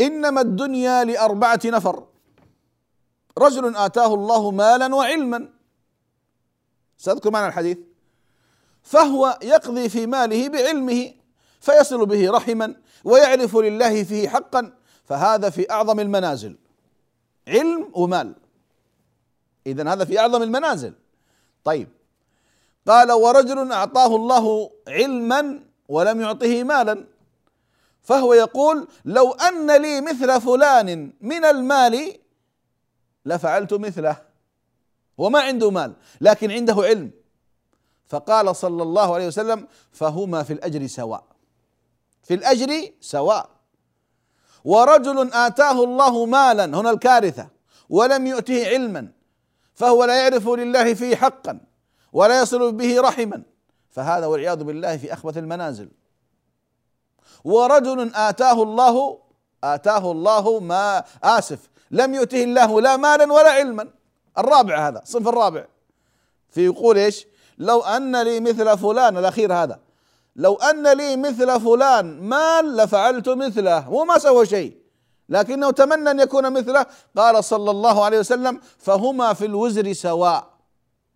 إنما 0.00 0.40
الدنيا 0.40 1.04
لأربعة 1.04 1.61
نفر. 1.64 2.06
رجل 3.38 3.76
آتاه 3.76 4.14
الله 4.14 4.50
مالا 4.50 4.94
وعلما. 4.94 5.57
سأذكر 6.99 7.31
معنى 7.31 7.47
الحديث. 7.47 7.78
فهو 8.83 9.38
يقضي 9.43 9.88
في 9.88 10.07
ماله 10.07 10.49
بعلمه 10.49 11.12
فيصل 11.61 12.07
به 12.07 12.31
رحما 12.31 12.75
ويعرف 13.05 13.57
لله 13.57 14.05
فيه 14.05 14.28
حقا 14.28 14.73
فهذا 15.05 15.50
في 15.50 15.71
أعظم 15.71 16.00
المنازل. 16.00 16.57
علم 17.49 17.90
ومال. 17.93 18.35
اذا 19.67 19.93
هذا 19.93 20.05
في 20.05 20.19
أعظم 20.19 20.43
المنازل. 20.43 20.95
طيب. 21.64 21.88
قال 22.87 23.12
ورجل 23.12 23.73
أعطاه 23.73 24.17
الله 24.17 24.71
علما 24.88 25.61
ولم 25.88 26.21
يعطه 26.21 26.62
مالا. 26.64 27.05
فهو 28.02 28.35
يقول 28.35 28.88
لو 29.05 29.33
أن 29.33 29.83
لي 29.83 30.00
مثل 30.00 30.40
فلان 30.40 31.12
من 31.21 31.45
المال 31.45 32.19
لفعلت 33.26 33.75
مثله. 33.75 34.27
وما 35.18 35.40
عنده 35.40 35.70
مال 35.70 35.94
لكن 36.20 36.50
عنده 36.50 36.75
علم. 36.75 37.10
فقال 38.06 38.56
صلى 38.56 38.82
الله 38.82 39.14
عليه 39.14 39.26
وسلم 39.26 39.68
فهما 39.92 40.42
في 40.42 40.52
الأجر 40.52 40.87
سواء. 40.87 41.25
في 42.22 42.34
الأجر 42.34 42.92
سواء. 43.00 43.50
ورجل 44.64 45.32
آتاه 45.32 45.84
الله 45.84 46.26
مالا 46.26 46.64
هنا 46.64 46.90
الكارثة 46.90 47.48
ولم 47.90 48.26
يؤته 48.26 48.68
علما 48.68 49.08
فهو 49.75 50.04
لا 50.04 50.22
يعرف 50.22 50.48
لله 50.48 50.94
فيه 50.94 51.16
حقا 51.16 51.60
ولا 52.12 52.40
يصل 52.42 52.72
به 52.72 53.00
رحما. 53.00 53.42
فهذا 53.90 54.26
والعياذ 54.26 54.64
بالله 54.64 54.96
في 54.96 55.12
أخبث 55.12 55.38
المنازل. 55.38 55.88
ورجل 57.44 58.14
آتاه 58.14 58.62
الله 58.62 59.18
آتاه 59.64 60.10
الله 60.10 60.60
ما 60.60 61.04
آسف 61.22 61.68
لم 61.90 62.14
يؤته 62.14 62.44
الله 62.44 62.80
لا 62.80 62.96
مالا 62.96 63.32
ولا 63.32 63.50
علما. 63.50 63.98
الرابع 64.38 64.88
هذا 64.88 65.02
الصنف 65.02 65.28
الرابع. 65.28 65.64
في 66.50 66.64
يقول 66.64 66.99
إيش؟ 66.99 67.26
لو 67.59 67.80
أن 67.80 68.23
لي 68.23 68.40
مثل 68.40 68.78
فلان 68.78 69.16
الأخير 69.16 69.52
هذا. 69.52 69.80
لو 70.37 70.54
أن 70.54 70.92
لي 70.92 71.16
مثل 71.16 71.61
فلان 71.61 72.21
مال 72.21 72.76
لفعلت 72.76 73.28
مثله 73.28 73.90
وما 73.90 74.18
سوى 74.18 74.47
شيء. 74.47 74.76
لكنه 75.28 75.71
تمنى 75.71 76.11
أن 76.11 76.21
يكون 76.21 76.52
مثله. 76.52 76.87
قال 77.16 77.45
صلى 77.45 77.71
الله 77.71 78.04
عليه 78.04 78.18
وسلم 78.18 78.61
فهما 78.78 79.33
في 79.33 79.47
الوزر 79.47 79.92
سواء. 79.92 80.50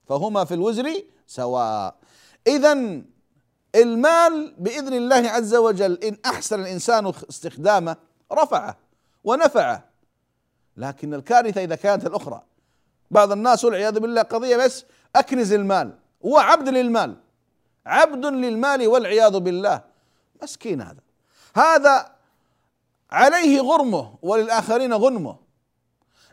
فهما 0.09 0.45
في 0.45 0.55
الوزر 0.55 0.93
سواء. 1.26 1.95
اذا 2.47 3.02
المال 3.75 4.55
بإذن 4.59 4.95
الله 4.95 5.31
عز 5.31 5.55
وجل 5.55 5.99
إن 6.05 6.17
أحسن 6.26 6.61
الإنسان 6.61 7.12
استخدامه 7.29 7.97
رفعه 8.33 8.76
ونفعه. 9.25 9.85
لكن 10.76 11.14
الكارثة 11.14 11.64
إذا 11.64 11.75
كانت 11.75 12.07
الأخرى. 12.07 12.43
بعض 13.12 13.33
الناس 13.33 13.64
والعياذ 13.64 14.00
بالله 14.00 14.23
قضية 14.23 14.57
بس 14.57 14.85
أكنز 15.16 15.52
المال 15.52 15.92
هو 16.25 16.38
عبد 16.38 16.69
للمال 16.69 17.16
عبد 17.87 18.26
للمال 18.26 18.87
والعياذ 18.87 19.38
بالله. 19.38 19.81
مسكين 20.42 20.81
هذا. 20.81 21.00
هذا 21.57 22.12
عليه 23.11 23.61
غرمه 23.61 24.14
وللآخرين 24.22 24.94
غنمه. 24.94 25.37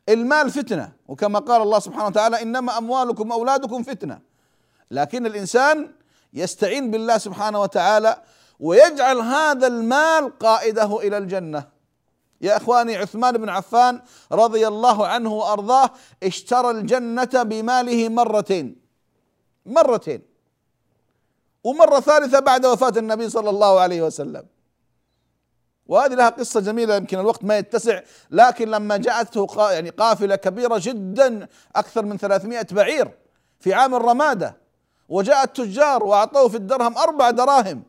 المال 0.10 0.52
فتنة 0.52 0.92
وكما 1.08 1.40
قال 1.40 1.62
الله 1.62 1.80
سبحانه 1.80 2.06
وتعالى 2.06 2.42
إنما 2.42 2.78
أموالكم 2.78 3.32
أولادكم 3.32 3.84
فتنة. 3.84 4.20
لكن 4.92 5.26
الإنسان 5.26 5.92
يستعين 6.34 6.92
بالله 6.92 7.18
سبحانه 7.18 7.62
وتعالى 7.62 8.22
ويجعل 8.60 9.18
هذا 9.18 9.68
المال 9.68 10.40
قائده 10.40 11.00
إلى 11.00 11.18
الجنة. 11.18 11.79
يا 12.42 12.58
إخواني 12.58 12.96
عثمان 12.96 13.38
بن 13.38 13.50
عفان 13.50 14.02
رضي 14.32 14.68
الله 14.68 15.08
عنه 15.08 15.34
وأرضاه 15.34 15.90
اشترى 16.24 16.72
الجنة 16.72 17.44
بماله 17.44 18.10
مرتين 18.10 18.76
مرتين 19.66 20.22
ومرة 21.64 22.00
ثالثة 22.00 22.40
بعد 22.40 22.66
وفاة 22.66 22.94
النبي 22.98 23.30
صلى 23.30 23.50
الله 23.50 23.80
عليه 23.80 24.02
وسلم. 24.02 24.46
وهذه 25.88 26.14
لها 26.14 26.30
قصة 26.30 26.60
جميلة 26.60 26.96
يمكن 26.96 27.20
الوقت 27.20 27.44
ما 27.44 27.58
يتسع 27.58 28.02
لكن 28.32 28.70
لما 28.72 28.98
جاءته 28.98 29.72
يعني 29.72 29.90
قافلة 29.90 30.36
كبيرة 30.36 30.78
جدا 30.84 31.48
أكثر 31.76 32.06
من 32.06 32.18
300 32.18 32.68
بعير 32.72 33.12
في 33.60 33.74
عام 33.74 33.96
الرمادة. 33.96 34.58
وجاء 35.10 35.44
التجار 35.44 36.04
وأعطوه 36.04 36.50
في 36.50 36.58
الدرهم 36.58 36.98
أربع 36.98 37.30
دراهم. 37.30 37.84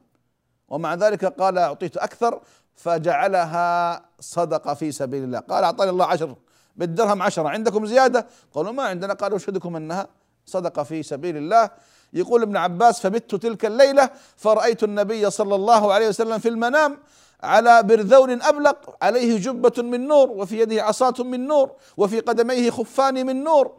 ومع 0.68 0.94
ذلك 0.94 1.24
قال 1.24 1.58
أعطيت 1.58 1.96
أكثر. 1.96 2.40
فجعلها 2.82 4.02
صدقة 4.20 4.74
في 4.74 4.92
سبيل 4.92 5.24
الله. 5.24 5.38
قال 5.38 5.64
أعطاني 5.64 5.90
الله 5.90 6.06
عشر 6.06 6.34
بالدرهم 6.76 7.22
عشرة 7.22 7.48
عندكم 7.48 7.86
زيادة؟ 7.86 8.26
قالوا 8.54 8.72
ما 8.72 8.82
عندنا. 8.82 9.14
قالوا 9.14 9.36
أشهدكم 9.36 9.76
أنها 9.76 10.06
صدقة 10.46 10.82
في 10.82 11.02
سبيل 11.02 11.36
الله؟ 11.36 11.70
يقول 12.12 12.42
ابن 12.42 12.56
عباس 12.56 13.00
فبت 13.00 13.34
تلك 13.34 13.64
الليلة 13.64 14.10
فرأيت 14.36 14.84
النبي 14.84 15.30
صلى 15.30 15.54
الله 15.54 15.92
عليه 15.92 16.08
وسلم 16.08 16.38
في 16.38 16.48
المنام 16.48 16.98
على 17.42 17.82
برذون 17.82 18.42
أبلق 18.42 18.96
عليه 19.02 19.38
جبة 19.38 19.82
من 19.82 20.06
نور 20.06 20.30
وفي 20.30 20.60
يده 20.60 20.82
عصاة 20.82 21.14
من 21.18 21.46
نور 21.46 21.72
وفي 21.96 22.20
قدميه 22.20 22.70
خفان 22.70 23.26
من 23.26 23.44
نور. 23.44 23.72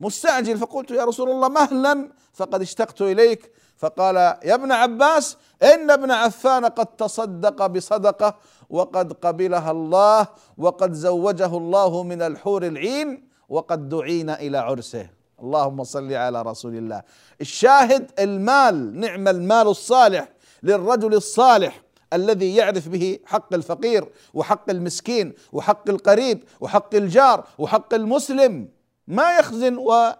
مستعجل 0.00 0.58
فقلت 0.58 0.90
يا 0.90 1.04
رسول 1.04 1.30
الله 1.30 1.48
مهلا 1.48 2.08
فقد 2.32 2.60
اشتقت 2.60 3.02
إليك. 3.02 3.52
فقال 3.76 4.16
يا 4.16 4.54
ابن 4.54 4.72
عباس 4.72 5.36
إن 5.62 5.90
ابن 5.90 6.10
عفان 6.10 6.64
قد 6.64 6.86
تصدق 6.86 7.66
بصدقة 7.66 8.36
وقد 8.70 9.12
قبلها 9.12 9.70
الله 9.70 10.26
وقد 10.58 10.92
زوجه 10.92 11.56
الله 11.56 12.02
من 12.02 12.22
الحور 12.22 12.66
العين 12.66 13.28
وقد 13.48 13.88
دعينا 13.88 14.40
إلى 14.40 14.58
عرسه. 14.58 15.06
اللهم 15.42 15.84
صل 15.84 16.12
على 16.12 16.42
رسول 16.42 16.74
الله. 16.76 17.02
الشاهد 17.40 18.10
المال 18.18 19.00
نعم 19.00 19.28
المال 19.28 19.68
الصالح 19.68 20.28
للرجل 20.62 21.14
الصالح 21.14 21.82
الذي 22.12 22.56
يعرف 22.56 22.88
به 22.88 23.18
حق 23.26 23.54
الفقير 23.54 24.08
وحق 24.34 24.70
المسكين 24.70 25.32
وحق 25.52 25.88
القريب 25.88 26.44
وحق 26.60 26.94
الجار 26.94 27.44
وحق 27.58 27.94
المسلم. 27.94 28.68
ما 29.08 29.38
يخزن 29.38 29.76
و 29.76 30.12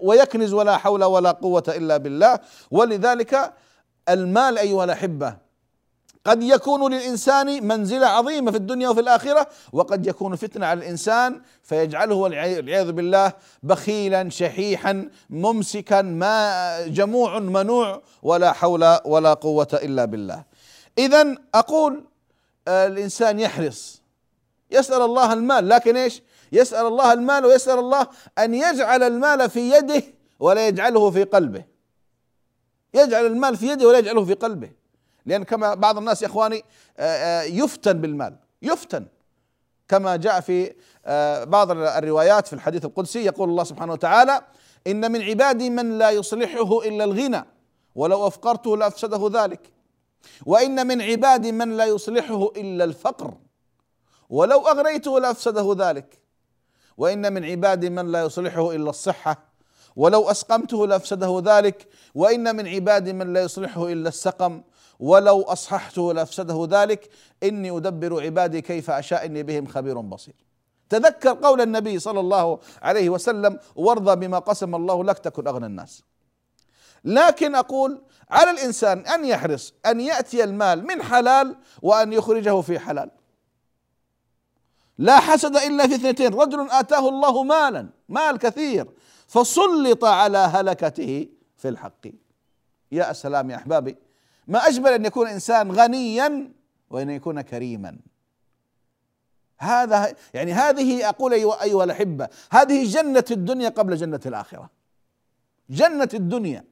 ويكنز 0.00 0.52
ولا 0.52 0.76
حول 0.76 1.04
ولا 1.04 1.30
قوة 1.30 1.64
إلا 1.68 1.96
بالله. 1.96 2.38
ولذلك 2.70 3.52
المال 4.08 4.58
أيها 4.58 4.84
الأحبة 4.84 5.46
قد 6.24 6.42
يكون 6.42 6.94
للإنسان 6.94 7.66
منزلة 7.68 8.06
عظيمة 8.06 8.50
في 8.50 8.56
الدنيا 8.56 8.88
وفي 8.88 9.00
الآخرة 9.00 9.46
وقد 9.72 10.06
يكون 10.06 10.36
فتنة 10.36 10.66
على 10.66 10.78
الإنسان 10.78 11.40
فيجعله 11.62 12.14
والعياذ 12.14 12.92
بالله 12.92 13.32
بخيلا 13.62 14.30
شحيحا 14.30 15.08
ممسكا 15.30 16.02
ما 16.02 16.86
جموع 16.86 17.38
منوع 17.38 18.02
ولا 18.22 18.52
حول 18.52 18.98
ولا 19.04 19.34
قوة 19.34 19.68
إلا 19.72 20.04
بالله. 20.04 20.44
إذا 20.98 21.34
أقول 21.54 22.04
الإنسان 22.68 23.40
يحرص 23.40 24.02
يسأل 24.70 25.02
الله 25.02 25.32
المال 25.32 25.68
لكن 25.68 25.96
إيش؟ 25.96 26.22
يسأل 26.52 26.86
الله 26.86 27.12
المال 27.12 27.46
ويسأل 27.46 27.78
الله 27.78 28.06
أن 28.38 28.54
يجعل 28.54 29.02
المال 29.02 29.50
في 29.50 29.70
يده 29.70 30.02
ولا 30.40 30.68
يجعله 30.68 31.10
في 31.10 31.24
قلبه. 31.24 31.64
يجعل 32.94 33.26
المال 33.26 33.56
في 33.56 33.68
يده 33.68 33.88
ولا 33.88 33.98
يجعله 33.98 34.24
في 34.24 34.34
قلبه. 34.34 34.70
لأن 35.26 35.44
كما 35.44 35.74
بعض 35.74 35.98
الناس 35.98 36.22
يا 36.22 36.26
إخواني 36.26 36.64
يفتن 37.44 37.92
بالمال 37.92 38.36
يفتن. 38.62 39.06
كما 39.88 40.16
جاء 40.16 40.40
في 40.40 40.74
بعض 41.46 41.70
الروايات 41.70 42.46
في 42.46 42.52
الحديث 42.52 42.84
القدسي 42.84 43.24
يقول 43.24 43.48
الله 43.48 43.64
سبحانه 43.64 43.92
وتعالى 43.92 44.40
إن 44.86 45.12
من 45.12 45.22
عبادي 45.22 45.70
من 45.70 45.98
لا 45.98 46.10
يصلحه 46.10 46.78
إلا 46.78 47.04
الغنى 47.04 47.44
ولو 47.94 48.26
أفقرته 48.26 48.76
لأفسده 48.76 49.42
ذلك. 49.42 49.72
وإن 50.46 50.86
من 50.86 51.02
عبادي 51.02 51.52
من 51.52 51.76
لا 51.76 51.84
يصلحه 51.84 52.44
إلا 52.56 52.84
الفقر 52.84 53.34
ولو 54.30 54.60
أغريته 54.60 55.20
لأفسده 55.20 55.76
ذلك. 55.78 56.25
وإن 56.96 57.32
من 57.32 57.44
عبادي 57.44 57.90
من 57.90 58.12
لا 58.12 58.24
يصلحه 58.24 58.72
إلا 58.72 58.90
الصحة. 58.90 59.36
ولو 59.96 60.30
أسقمته 60.30 60.86
لأفسده 60.86 61.42
ذلك. 61.44 61.88
وإن 62.14 62.56
من 62.56 62.68
عبادي 62.68 63.12
من 63.12 63.32
لا 63.32 63.42
يصلحه 63.42 63.92
إلا 63.92 64.08
السقم. 64.08 64.62
ولو 65.00 65.42
أصححته 65.42 66.12
لأفسده 66.12 66.68
ذلك. 66.70 67.10
إني 67.42 67.76
أدبر 67.76 68.22
عبادي 68.22 68.60
كيف 68.60 68.90
أشاء. 68.90 69.26
إني 69.26 69.42
بهم 69.42 69.66
خبير 69.66 70.00
بصير. 70.00 70.34
تذكر 70.88 71.34
قول 71.34 71.60
النبي 71.60 71.98
صلى 71.98 72.20
الله 72.20 72.58
عليه 72.82 73.10
وسلم. 73.10 73.58
وارضى 73.76 74.26
بما 74.26 74.38
قسم 74.38 74.74
الله 74.74 75.04
لك 75.04 75.18
تكن 75.18 75.48
أغنى 75.48 75.66
الناس. 75.66 76.02
لكن 77.04 77.54
أقول 77.54 78.02
على 78.30 78.50
الإنسان 78.50 78.98
أن 78.98 79.24
يحرص. 79.24 79.74
أن 79.86 80.00
يأتي 80.00 80.44
المال 80.44 80.86
من 80.86 81.02
حلال. 81.02 81.56
وأن 81.82 82.12
يخرجه 82.12 82.60
في 82.60 82.78
حلال. 82.78 83.10
لا 84.98 85.20
حسد 85.20 85.56
إلا 85.56 85.86
في 85.86 85.94
اثنتين. 85.94 86.34
رجل 86.34 86.70
آتاه 86.70 87.08
الله 87.08 87.42
مالا 87.42 87.88
مال 88.08 88.38
كثير 88.38 88.86
فسلط 89.26 90.04
على 90.04 90.38
هلكته 90.38 91.28
في 91.56 91.68
الحق. 91.68 92.06
يا 92.92 93.12
سلام 93.12 93.50
يا 93.50 93.56
أحبابي 93.56 93.96
ما 94.46 94.58
أجمل 94.58 94.92
أن 94.92 95.04
يكون 95.04 95.26
إنسان 95.26 95.72
غنيا 95.72 96.52
وأن 96.90 97.10
يكون 97.10 97.40
كريما. 97.40 97.98
هذا 99.58 100.14
يعني 100.34 100.52
هذه 100.52 101.08
أقول 101.08 101.32
ايها 101.32 101.62
أيها 101.62 101.84
الأحبة 101.84 102.28
هذه 102.50 102.84
جنة 102.84 103.24
الدنيا 103.30 103.68
قبل 103.68 103.96
جنة 103.96 104.20
الآخرة. 104.26 104.70
جنة 105.70 106.08
الدنيا. 106.14 106.64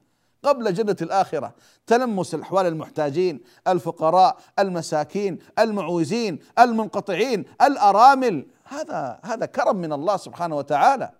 قبل 0.45 0.73
جنة 0.73 0.95
الآخرة. 1.01 1.53
تلمس 1.87 2.33
الأحوال 2.33 2.65
المحتاجين 2.65 3.43
الفقراء 3.67 4.37
المساكين 4.59 5.39
المعوزين 5.59 6.39
المنقطعين 6.59 7.45
الأرامل. 7.61 8.45
هذا 8.63 9.19
هذا 9.23 9.45
كرم 9.45 9.75
من 9.75 9.93
الله 9.93 10.17
سبحانه 10.17 10.55
وتعالى. 10.55 11.11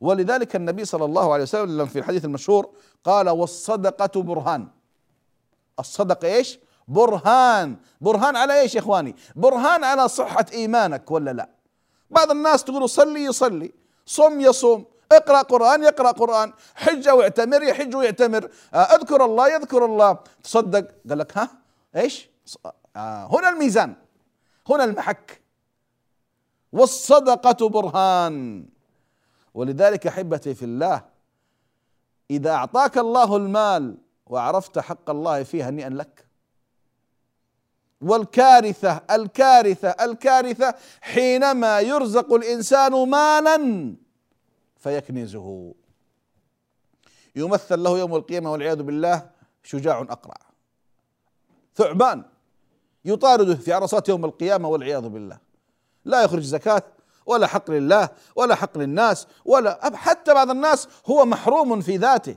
ولذلك 0.00 0.56
النبي 0.56 0.84
صلى 0.84 1.04
الله 1.04 1.32
عليه 1.32 1.42
وسلم 1.42 1.86
في 1.86 1.98
الحديث 1.98 2.24
المشهور 2.24 2.70
قال 3.04 3.28
والصدقة 3.28 4.22
برهان. 4.22 4.68
الصدقة 5.78 6.28
إيش؟ 6.28 6.58
برهان. 6.88 7.76
برهان 8.00 8.36
على 8.36 8.60
إيش 8.60 8.74
يا 8.74 8.80
إخواني؟ 8.80 9.16
برهان 9.36 9.84
على 9.84 10.08
صحة 10.08 10.46
إيمانك 10.52 11.10
ولا 11.10 11.30
لا؟ 11.30 11.48
بعض 12.10 12.30
الناس 12.30 12.64
تقول 12.64 12.88
صلي 12.88 13.24
يصلي. 13.24 13.72
صم 14.06 14.40
يصوم. 14.40 14.84
اقرأ 15.12 15.42
قرآن 15.42 15.82
يقرأ 15.82 16.10
قرآن. 16.10 16.52
حج 16.74 17.08
واعتمر 17.08 17.62
يحج 17.62 17.96
ويعتمر 17.96 18.50
آه، 18.74 18.76
أذكر 18.76 19.24
الله 19.24 19.54
يذكر 19.54 19.84
الله. 19.84 20.18
تصدق. 20.44 20.88
قال 21.08 21.18
لك 21.18 21.38
ها؟ 21.38 21.48
إيش؟ 21.96 22.28
آه 22.96 23.26
هنا 23.26 23.48
الميزان. 23.48 23.94
هنا 24.68 24.84
المحك. 24.84 25.40
والصدقة 26.72 27.68
برهان. 27.68 28.66
ولذلك 29.54 30.06
أحبتي 30.06 30.54
في 30.54 30.64
الله 30.64 31.02
إذا 32.30 32.50
أعطاك 32.50 32.98
الله 32.98 33.36
المال 33.36 33.96
وعرفت 34.26 34.78
حق 34.78 35.10
الله 35.10 35.42
فيه 35.42 35.68
هنيئا 35.68 35.88
لك. 35.88 36.26
والكارثة 38.00 39.02
الكارثة 39.10 39.88
الكارثة 39.88 40.74
حينما 41.00 41.80
يرزق 41.80 42.32
الإنسان 42.32 43.08
مالا 43.08 43.56
فيكنزه. 44.80 45.74
يمثل 47.36 47.82
له 47.82 47.98
يوم 47.98 48.14
القيامة 48.14 48.52
والعياذ 48.52 48.82
بالله 48.82 49.30
شجاع 49.62 50.00
أقرع. 50.00 50.36
ثعبان. 51.74 52.24
يطارده 53.04 53.54
في 53.54 53.72
عرصات 53.72 54.08
يوم 54.08 54.24
القيامة 54.24 54.68
والعياذ 54.68 55.08
بالله. 55.08 55.38
لا 56.04 56.22
يخرج 56.22 56.42
زكاة 56.42 56.82
ولا 57.26 57.46
حق 57.46 57.70
لله 57.70 58.08
ولا 58.36 58.54
حق 58.54 58.78
للناس 58.78 59.26
ولا 59.44 59.96
حتى 59.96 60.34
بعض 60.34 60.50
الناس 60.50 60.88
هو 61.06 61.24
محروم 61.24 61.80
في 61.80 61.96
ذاته. 61.96 62.36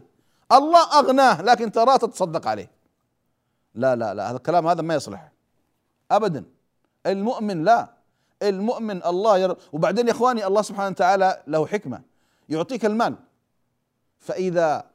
الله 0.52 1.00
أغناه 1.00 1.42
لكن 1.42 1.72
تراه 1.72 1.98
تتصدق 1.98 2.48
عليه. 2.48 2.72
لا 3.76 3.96
لا 3.96 4.14
لا 4.14 4.30
هذا 4.30 4.38
الكلام 4.38 4.68
هذا 4.68 4.82
ما 4.82 4.96
يصلح. 4.96 5.32
أبدا. 6.12 6.46
المؤمن 7.06 7.64
لا. 7.64 7.94
المؤمن 8.42 9.04
الله 9.04 9.38
ير... 9.38 9.58
وبعدين 9.74 10.08
يا 10.08 10.12
إخواني 10.12 10.46
الله 10.46 10.62
سبحانه 10.62 10.90
وتعالى 10.90 11.44
له 11.48 11.68
حكمة. 11.68 12.13
يعطيك 12.50 12.86
المال. 12.86 13.16
فإذا 14.20 14.90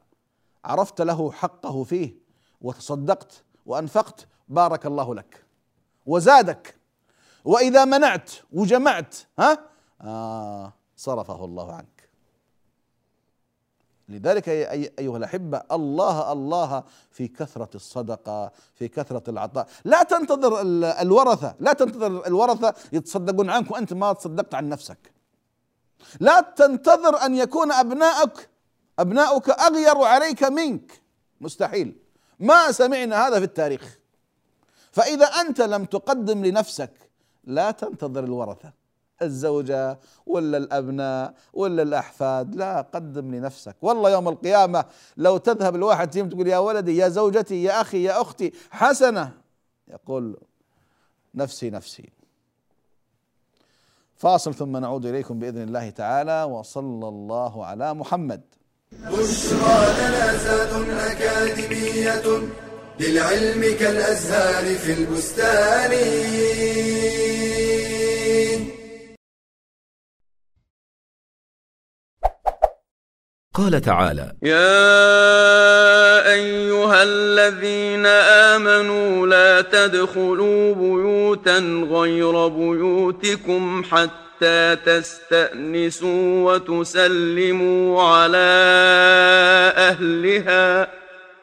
عرفت 0.64 1.00
له 1.00 1.32
حقه 1.32 1.84
فيه 1.84 2.14
وتصدقت 2.60 3.44
وأنفقت 3.66 4.26
بارك 4.48 4.86
الله 4.86 5.14
لك 5.14 5.44
وزادك. 6.06 6.76
وإذا 7.44 7.84
منعت 7.84 8.30
وجمعت 8.52 9.16
ها؟ 9.38 9.58
آه 10.00 10.72
صرفه 10.96 11.44
الله 11.44 11.72
عنك. 11.72 12.08
لذلك 14.08 14.48
أيها 14.48 15.16
الأحبة 15.16 15.62
الله 15.72 16.32
الله 16.32 16.84
في 17.10 17.28
كثرة 17.28 17.70
الصدقة 17.74 18.52
في 18.74 18.88
كثرة 18.88 19.30
العطاء. 19.30 19.68
لا 19.84 20.02
تنتظر 20.02 20.60
الورثة 21.00 21.54
لا 21.60 21.72
تنتظر 21.72 22.26
الورثة 22.26 22.74
يتصدقون 22.92 23.50
عنك 23.50 23.70
وأنت 23.70 23.92
ما 23.92 24.12
تصدقت 24.12 24.54
عن 24.54 24.68
نفسك. 24.68 25.12
لا 26.20 26.40
تنتظر 26.40 27.24
أن 27.26 27.34
يكون 27.34 27.72
ابنائك 27.72 28.48
أبناؤك 28.98 29.50
اغير 29.50 29.98
عليك 30.02 30.42
منك. 30.42 31.02
مستحيل. 31.40 31.96
ما 32.38 32.72
سمعنا 32.72 33.26
هذا 33.26 33.38
في 33.38 33.44
التاريخ. 33.44 33.98
فإذا 34.92 35.26
أنت 35.26 35.60
لم 35.60 35.84
تقدم 35.84 36.44
لنفسك 36.44 36.92
لا 37.44 37.70
تنتظر 37.70 38.24
الورثة. 38.24 38.72
الزوجة 39.22 39.98
ولا 40.26 40.58
الأبناء 40.58 41.34
ولا 41.52 41.82
الأحفاد 41.82 42.54
لا 42.54 42.80
قدم 42.80 43.34
لنفسك. 43.34 43.76
والله 43.82 44.10
يوم 44.10 44.28
القيامة 44.28 44.84
لو 45.16 45.36
تذهب 45.36 45.76
الواحد 45.76 46.12
فيهم 46.12 46.28
تقول 46.28 46.48
يا 46.48 46.58
ولدي 46.58 46.96
يا 46.96 47.08
زوجتي 47.08 47.62
يا 47.62 47.80
أخي 47.80 48.02
يا 48.02 48.20
أختي 48.20 48.52
حسنة. 48.70 49.32
يقول 49.88 50.36
نفسي 51.34 51.70
نفسي. 51.70 52.17
فاصل 54.18 54.54
ثم 54.54 54.76
نعود 54.76 55.06
إليكم 55.06 55.38
بإذن 55.38 55.62
الله 55.62 55.90
تعالى 55.90 56.42
وصلى 56.42 57.08
الله 57.08 57.66
على 57.66 57.94
محمد. 57.94 58.40
بشرى 58.92 59.78
لنا 59.98 60.36
زاد 60.36 60.72
أكاديمية 61.10 62.26
للعلم 63.00 63.76
كالأزهار 63.80 64.74
في 64.74 64.92
البستان. 64.92 65.92
قال 73.58 73.80
تعالى: 73.80 74.32
يا 74.42 74.82
أيها 76.32 77.02
الذين 77.02 78.06
آمنوا 78.06 79.26
لا 79.26 79.60
تدخلوا 79.60 80.74
بيوتا 80.74 81.58
غير 81.90 82.48
بيوتكم 82.48 83.82
حتى 83.90 84.76
تستأنسوا 84.86 86.52
وتسلموا 86.52 88.02
على 88.02 88.48
أهلها. 89.76 90.88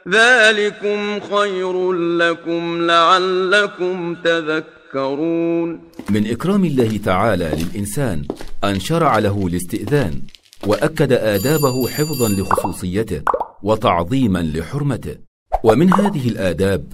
ذلكم 0.09 1.19
خير 1.19 1.93
لكم 1.93 2.81
لعلكم 2.81 4.15
تذكرون. 4.23 5.79
من 6.09 6.31
إكرام 6.31 6.65
الله 6.65 6.99
تعالى 7.05 7.51
للإنسان 7.59 8.23
أن 8.63 8.79
شرع 8.79 9.19
له 9.19 9.47
الاستئذان. 9.47 10.21
وأكد 10.67 11.11
آدابه 11.11 11.87
حفظا 11.87 12.29
لخصوصيته 12.29 13.21
وتعظيما 13.63 14.39
لحرمته. 14.39 15.15
ومن 15.63 15.93
هذه 15.93 16.29
الآداب 16.29 16.93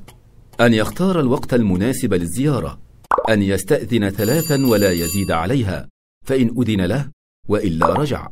أن 0.62 0.74
يختار 0.74 1.20
الوقت 1.20 1.54
المناسب 1.54 2.14
للزيارة 2.14 2.80
أن 3.30 3.42
يستأذن 3.42 4.10
ثلاثا 4.10 4.66
ولا 4.66 4.92
يزيد 4.92 5.32
عليها 5.32 5.88
فإن 6.26 6.56
أذن 6.58 6.82
له 6.82 7.10
وإلا 7.48 7.94
رجع. 7.94 8.28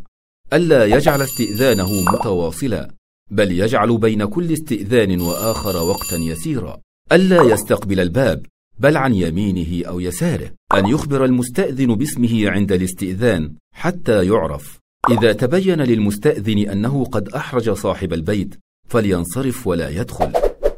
ألا 0.53 0.85
يجعل 0.85 1.21
استئذانه 1.21 2.01
متواصلا 2.01 2.91
بل 3.31 3.51
يجعل 3.51 3.97
بين 3.97 4.25
كل 4.25 4.53
استئذان 4.53 5.21
وآخر 5.21 5.77
وقتا 5.77 6.17
يسيرا. 6.17 6.79
ألا 7.11 7.43
يستقبل 7.43 7.99
الباب 7.99 8.45
بل 8.79 8.97
عن 8.97 9.13
يمينه 9.13 9.87
أو 9.87 9.99
يساره. 9.99 10.51
أن 10.73 10.87
يخبر 10.87 11.25
المستأذن 11.25 11.95
باسمه 11.95 12.49
عند 12.49 12.71
الاستئذان 12.71 13.53
حتى 13.73 14.27
يعرف. 14.27 14.79
إذا 15.09 15.33
تبين 15.33 15.81
للمستأذن 15.81 16.69
أنه 16.69 17.05
قد 17.05 17.29
أحرج 17.29 17.69
صاحب 17.69 18.13
البيت 18.13 18.55
فلينصرف 18.87 19.67
ولا 19.67 19.89
يدخل. 19.89 20.31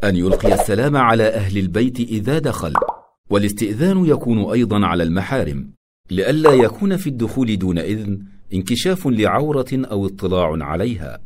أن 0.03 0.15
يلقي 0.15 0.53
السلام 0.53 0.97
على 0.97 1.23
أهل 1.23 1.57
البيت 1.57 1.99
إذا 1.99 2.39
دخل. 2.39 2.73
والاستئذان 3.29 4.05
يكون 4.05 4.51
أيضا 4.51 4.85
على 4.85 5.03
المحارم 5.03 5.69
لئلا 6.11 6.51
يكون 6.51 6.97
في 6.97 7.07
الدخول 7.07 7.57
دون 7.57 7.79
إذن 7.79 8.19
انكشاف 8.53 9.07
لعورة 9.07 9.67
أو 9.73 10.07
اطلاع 10.07 10.57
عليها. 10.63 11.19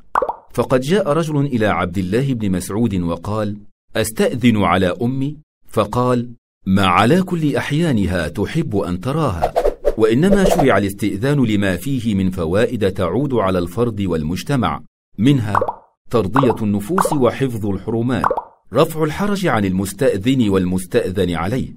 فقد 0.54 0.82
جاء 0.82 1.12
رجل 1.12 1.46
إلى 1.46 1.66
عبد 1.66 1.98
الله 1.98 2.34
بن 2.34 2.52
مسعود 2.52 2.96
وقال 2.96 3.58
أستأذن 3.96 4.64
على 4.64 4.94
أمي؟ 5.02 5.38
فقال 5.68 6.30
ما 6.66 6.86
على 6.86 7.22
كل 7.22 7.56
أحيانها 7.56 8.28
تحب 8.28 8.78
أن 8.78 9.00
تراها. 9.00 9.65
وإنما 9.98 10.44
شرع 10.44 10.78
الاستئذان 10.78 11.46
لما 11.46 11.78
فيه 11.78 12.16
من 12.16 12.30
فوائد 12.30 12.92
تعود 12.92 13.34
على 13.34 13.60
الفرد 13.60 14.02
والمجتمع. 14.02 14.82
منها 15.18 15.60
ترضية 16.10 16.56
النفوس 16.62 17.14
وحفظ 17.14 17.66
الحرمات 17.66 18.26
رفع 18.74 19.04
الحرج 19.04 19.48
عن 19.48 19.66
المستأذن 19.66 20.50
والمستأذن 20.50 21.32
عليه 21.32 21.76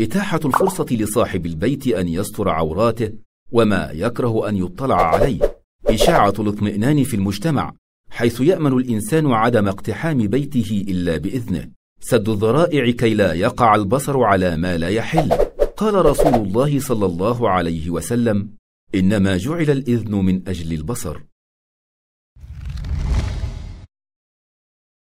إتاحة 0.00 0.40
الفرصة 0.44 0.86
لصاحب 0.90 1.46
البيت 1.46 1.86
أن 1.86 2.08
يستر 2.08 2.48
عوراته 2.48 3.12
وما 3.52 3.90
يكره 3.92 4.48
أن 4.48 4.56
يطلع 4.56 5.14
عليه 5.14 5.38
إشاعة 5.86 6.34
الاطمئنان 6.38 7.04
في 7.04 7.14
المجتمع 7.14 7.72
حيث 8.10 8.40
يأمن 8.40 8.72
الإنسان 8.72 9.32
عدم 9.32 9.68
اقتحام 9.68 10.26
بيته 10.26 10.84
إلا 10.88 11.16
بإذنه 11.16 11.68
سد 12.00 12.28
الذرائع 12.28 12.90
كي 12.90 13.14
لا 13.14 13.32
يقع 13.32 13.74
البصر 13.74 14.22
على 14.22 14.56
ما 14.56 14.78
لا 14.78 14.88
يحل. 14.88 15.53
قال 15.76 15.94
رسول 16.06 16.34
الله 16.34 16.80
صلى 16.80 17.06
الله 17.06 17.50
عليه 17.50 17.90
وسلم 17.90 18.48
إنما 18.94 19.36
جعل 19.36 19.70
الإذن 19.70 20.14
من 20.14 20.48
أجل 20.48 20.72
البصر. 20.72 21.16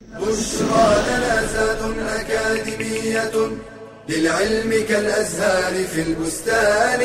بشرى 0.02 0.90
لنا 1.08 1.46
زاد 1.54 1.82
أكاديمية 2.00 3.36
للعلم 4.10 4.72
كالأزهار 4.88 5.84
في 5.84 6.02
البستان. 6.02 7.02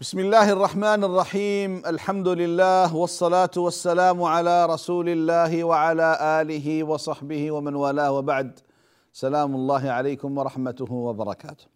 بسم 0.00 0.18
الله 0.18 0.52
الرحمن 0.52 1.04
الرحيم 1.04 1.82
الحمد 1.86 2.28
لله 2.28 2.96
والصلاة 2.96 3.50
والسلام 3.56 4.22
على 4.22 4.66
رسول 4.66 5.08
الله 5.08 5.64
وعلى 5.64 6.18
آله 6.40 6.84
وصحبه 6.84 7.50
ومن 7.50 7.74
والاه 7.74 8.12
وبعد. 8.12 8.67
سلام 9.18 9.54
الله 9.54 9.90
عليكم 9.90 10.38
ورحمته 10.38 10.92
وبركاته. 10.92 11.66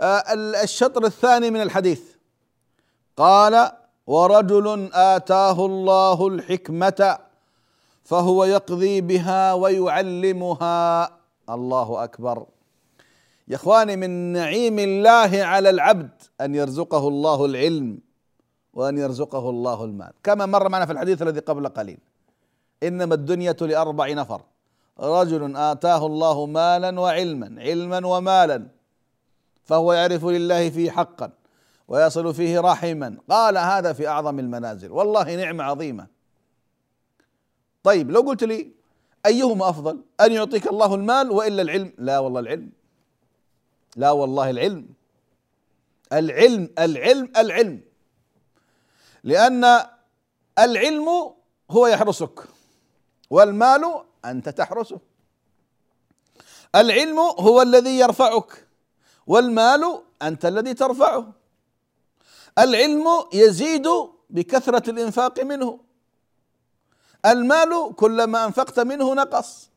آه، 0.00 0.22
الشطر 0.64 1.04
الثاني 1.04 1.50
من 1.50 1.60
الحديث. 1.62 2.02
قال 3.16 3.72
ورجل 4.06 4.90
آتاه 4.92 5.66
الله 5.66 6.28
الحكمة 6.28 7.18
فهو 8.04 8.44
يقضي 8.44 9.00
بها 9.00 9.52
ويعلمها. 9.52 11.10
الله 11.50 12.04
أكبر. 12.04 12.46
يا 13.48 13.56
إخواني 13.56 13.96
من 13.96 14.10
نعيم 14.32 14.78
الله 14.78 15.44
على 15.44 15.70
العبد 15.70 16.10
أن 16.40 16.54
يرزقه 16.54 17.08
الله 17.08 17.44
العلم 17.44 17.98
وأن 18.74 18.98
يرزقه 18.98 19.50
الله 19.50 19.84
المال. 19.84 20.12
كما 20.24 20.46
مر 20.46 20.68
معنا 20.68 20.86
في 20.86 20.92
الحديث 20.92 21.22
الذي 21.22 21.40
قبل 21.40 21.68
قليل. 21.68 21.98
إنما 22.82 23.14
الدنيا 23.14 23.52
لأربع 23.52 24.12
نفر. 24.12 24.42
رجل 25.00 25.56
آتاه 25.56 26.06
الله 26.06 26.46
مالا 26.46 27.00
وعلما 27.00 27.62
علما 27.62 28.06
ومالا 28.06 28.68
فهو 29.64 29.92
يعرف 29.92 30.24
لله 30.24 30.70
فيه 30.70 30.90
حقا 30.90 31.30
ويصل 31.88 32.34
فيه 32.34 32.60
رحما. 32.60 33.16
قال 33.30 33.58
هذا 33.58 33.92
في 33.92 34.08
أعظم 34.08 34.38
المنازل 34.38 34.92
والله 34.92 35.36
نعمة 35.36 35.64
عظيمة. 35.64 36.06
طيب 37.82 38.10
لو 38.10 38.20
قلت 38.20 38.44
لي 38.44 38.72
أيهما 39.26 39.68
أفضل 39.68 40.00
أن 40.20 40.32
يعطيك 40.32 40.66
الله 40.66 40.94
المال 40.94 41.30
وإلا 41.30 41.62
العلم؟ 41.62 41.92
لا 41.98 42.18
والله 42.18 42.40
العلم. 42.40 42.70
لا 43.96 44.10
والله 44.10 44.50
العلم. 44.50 44.88
العلم 46.12 46.70
العلم 46.78 47.32
العلم. 47.36 47.80
لأن 49.24 49.80
العلم 50.58 51.08
هو 51.70 51.86
يحرسك. 51.86 52.57
والمال 53.30 54.04
أنت 54.24 54.48
تحرسه. 54.48 55.00
العلم 56.74 57.18
هو 57.18 57.62
الذي 57.62 57.98
يرفعك 57.98 58.66
والمال 59.26 60.02
أنت 60.22 60.46
الذي 60.46 60.74
ترفعه. 60.74 61.32
العلم 62.58 63.06
يزيد 63.32 63.88
بكثرة 64.30 64.90
الإنفاق 64.90 65.40
منه. 65.40 65.80
المال 67.26 67.94
كلما 67.96 68.44
أنفقت 68.44 68.80
منه 68.80 69.14
نقص. 69.14 69.70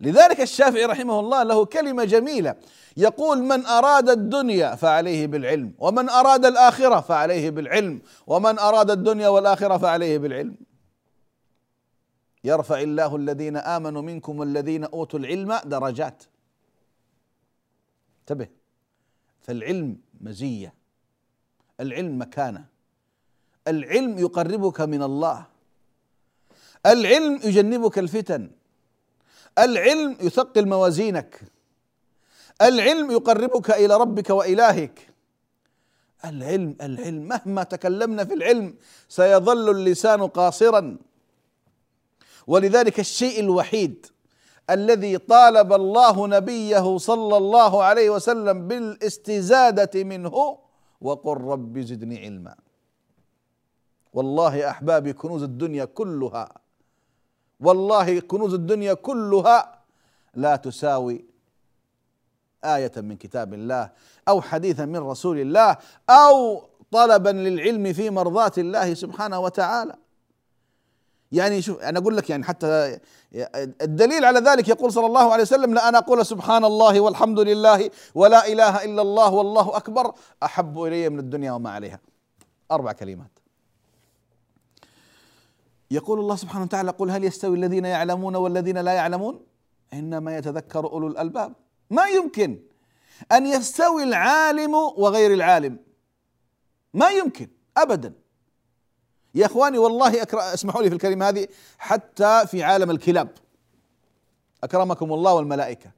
لذلك 0.00 0.40
الشافعي 0.40 0.84
رحمه 0.84 1.20
الله 1.20 1.42
له 1.42 1.64
كلمة 1.64 2.04
جميلة 2.04 2.54
يقول 2.96 3.42
من 3.42 3.66
أراد 3.66 4.10
الدنيا 4.10 4.74
فعليه 4.74 5.26
بالعلم 5.26 5.72
ومن 5.78 6.08
أراد 6.08 6.44
الآخرة 6.44 7.00
فعليه 7.00 7.50
بالعلم 7.50 8.00
ومن 8.26 8.58
أراد 8.58 8.90
الدنيا 8.90 9.28
والآخرة 9.28 9.78
فعليه 9.78 10.18
بالعلم. 10.18 10.56
يرفع 12.46 12.80
الله 12.80 13.16
الذين 13.16 13.56
آمنوا 13.56 14.02
منكم 14.02 14.38
والذين 14.38 14.84
أوتوا 14.84 15.18
العلم 15.18 15.50
درجات. 15.64 16.22
انتبه. 18.20 18.48
فالعلم 19.40 19.96
مزية. 20.20 20.74
العلم 21.80 22.20
مكانة. 22.20 22.64
العلم 23.68 24.18
يقربك 24.18 24.80
من 24.80 25.02
الله. 25.02 25.46
العلم 26.86 27.34
يجنبك 27.44 27.98
الفتن. 27.98 28.50
العلم 29.58 30.16
يثقل 30.20 30.68
موازينك. 30.68 31.40
العلم 32.62 33.10
يقربك 33.10 33.70
إلى 33.70 33.96
ربك 33.96 34.30
وإلهك. 34.30 34.96
العلم 36.24 36.76
العلم 36.82 37.28
مهما 37.28 37.62
تكلمنا 37.62 38.24
في 38.24 38.34
العلم 38.34 38.74
سيظل 39.08 39.70
اللسان 39.70 40.26
قاصرا. 40.26 40.96
ولذلك 42.46 43.00
الشيء 43.00 43.40
الوحيد 43.40 44.06
الذي 44.70 45.18
طالب 45.18 45.72
الله 45.72 46.26
نبيه 46.26 46.98
صلى 46.98 47.36
الله 47.36 47.82
عليه 47.82 48.10
وسلم 48.10 48.68
بالاستزادة 48.68 50.04
منه 50.04 50.58
وقل 51.00 51.36
رب 51.36 51.78
زدني 51.78 52.18
علما. 52.18 52.54
والله 54.12 54.70
أحبابي 54.70 55.12
كنوز 55.12 55.42
الدنيا 55.42 55.84
كلها 55.84 56.48
والله 57.60 58.20
كنوز 58.20 58.54
الدنيا 58.54 58.94
كلها 58.94 59.82
لا 60.34 60.56
تساوي 60.56 61.24
آية 62.64 62.92
من 62.96 63.16
كتاب 63.16 63.54
الله 63.54 63.90
أو 64.28 64.40
حديثا 64.40 64.84
من 64.84 64.96
رسول 64.96 65.38
الله 65.38 65.76
أو 66.10 66.62
طلبا 66.90 67.30
للعلم 67.30 67.92
في 67.92 68.10
مرضاة 68.10 68.52
الله 68.58 68.94
سبحانه 68.94 69.40
وتعالى. 69.40 69.94
يعني 71.32 71.62
شوف 71.62 71.80
أنا 71.80 71.98
أقول 71.98 72.16
لك 72.16 72.30
يعني 72.30 72.44
حتى 72.44 72.98
الدليل 73.82 74.24
على 74.24 74.40
ذلك 74.40 74.68
يقول 74.68 74.92
صلى 74.92 75.06
الله 75.06 75.32
عليه 75.32 75.42
وسلم 75.42 75.74
لأن 75.74 75.94
أقول 75.94 76.26
سبحان 76.26 76.64
الله 76.64 77.00
والحمد 77.00 77.40
لله 77.40 77.90
ولا 78.14 78.46
إله 78.46 78.84
إلا 78.84 79.02
الله 79.02 79.32
والله 79.32 79.76
أكبر 79.76 80.12
أحب 80.42 80.82
إلي 80.82 81.08
من 81.08 81.18
الدنيا 81.18 81.52
وما 81.52 81.70
عليها. 81.70 82.00
أربع 82.72 82.92
كلمات. 82.92 83.30
يقول 85.90 86.18
الله 86.20 86.36
سبحانه 86.36 86.64
وتعالى 86.64 86.90
قل 86.90 87.10
هل 87.10 87.24
يستوي 87.24 87.56
الذين 87.56 87.84
يعلمون 87.84 88.36
والذين 88.36 88.78
لا 88.78 88.92
يعلمون؟ 88.92 89.40
إنما 89.92 90.36
يتذكر 90.36 90.84
أولو 90.86 91.06
الألباب. 91.06 91.52
ما 91.90 92.06
يمكن 92.06 92.58
أن 93.32 93.46
يستوي 93.46 94.02
العالم 94.02 94.74
وغير 94.74 95.32
العالم. 95.34 95.78
ما 96.94 97.10
يمكن 97.10 97.48
ابدا. 97.76 98.12
يا 99.36 99.46
إخواني 99.46 99.78
والله 99.78 100.26
اسمحوا 100.34 100.82
لي 100.82 100.88
في 100.88 100.94
الكلمة 100.94 101.28
هذه 101.28 101.48
حتى 101.78 102.46
في 102.46 102.62
عالم 102.62 102.90
الكلاب. 102.90 103.28
أكرمكم 104.64 105.12
الله 105.12 105.34
والملائكة. 105.34 105.90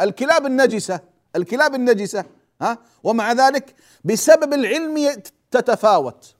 الكلاب 0.00 0.46
النجسة 0.46 1.00
الكلاب 1.36 1.74
النجسة 1.74 2.24
ها؟ 2.60 2.78
ومع 3.04 3.32
ذلك 3.32 3.74
بسبب 4.04 4.52
العلم 4.52 5.22
تتفاوت. 5.50 6.34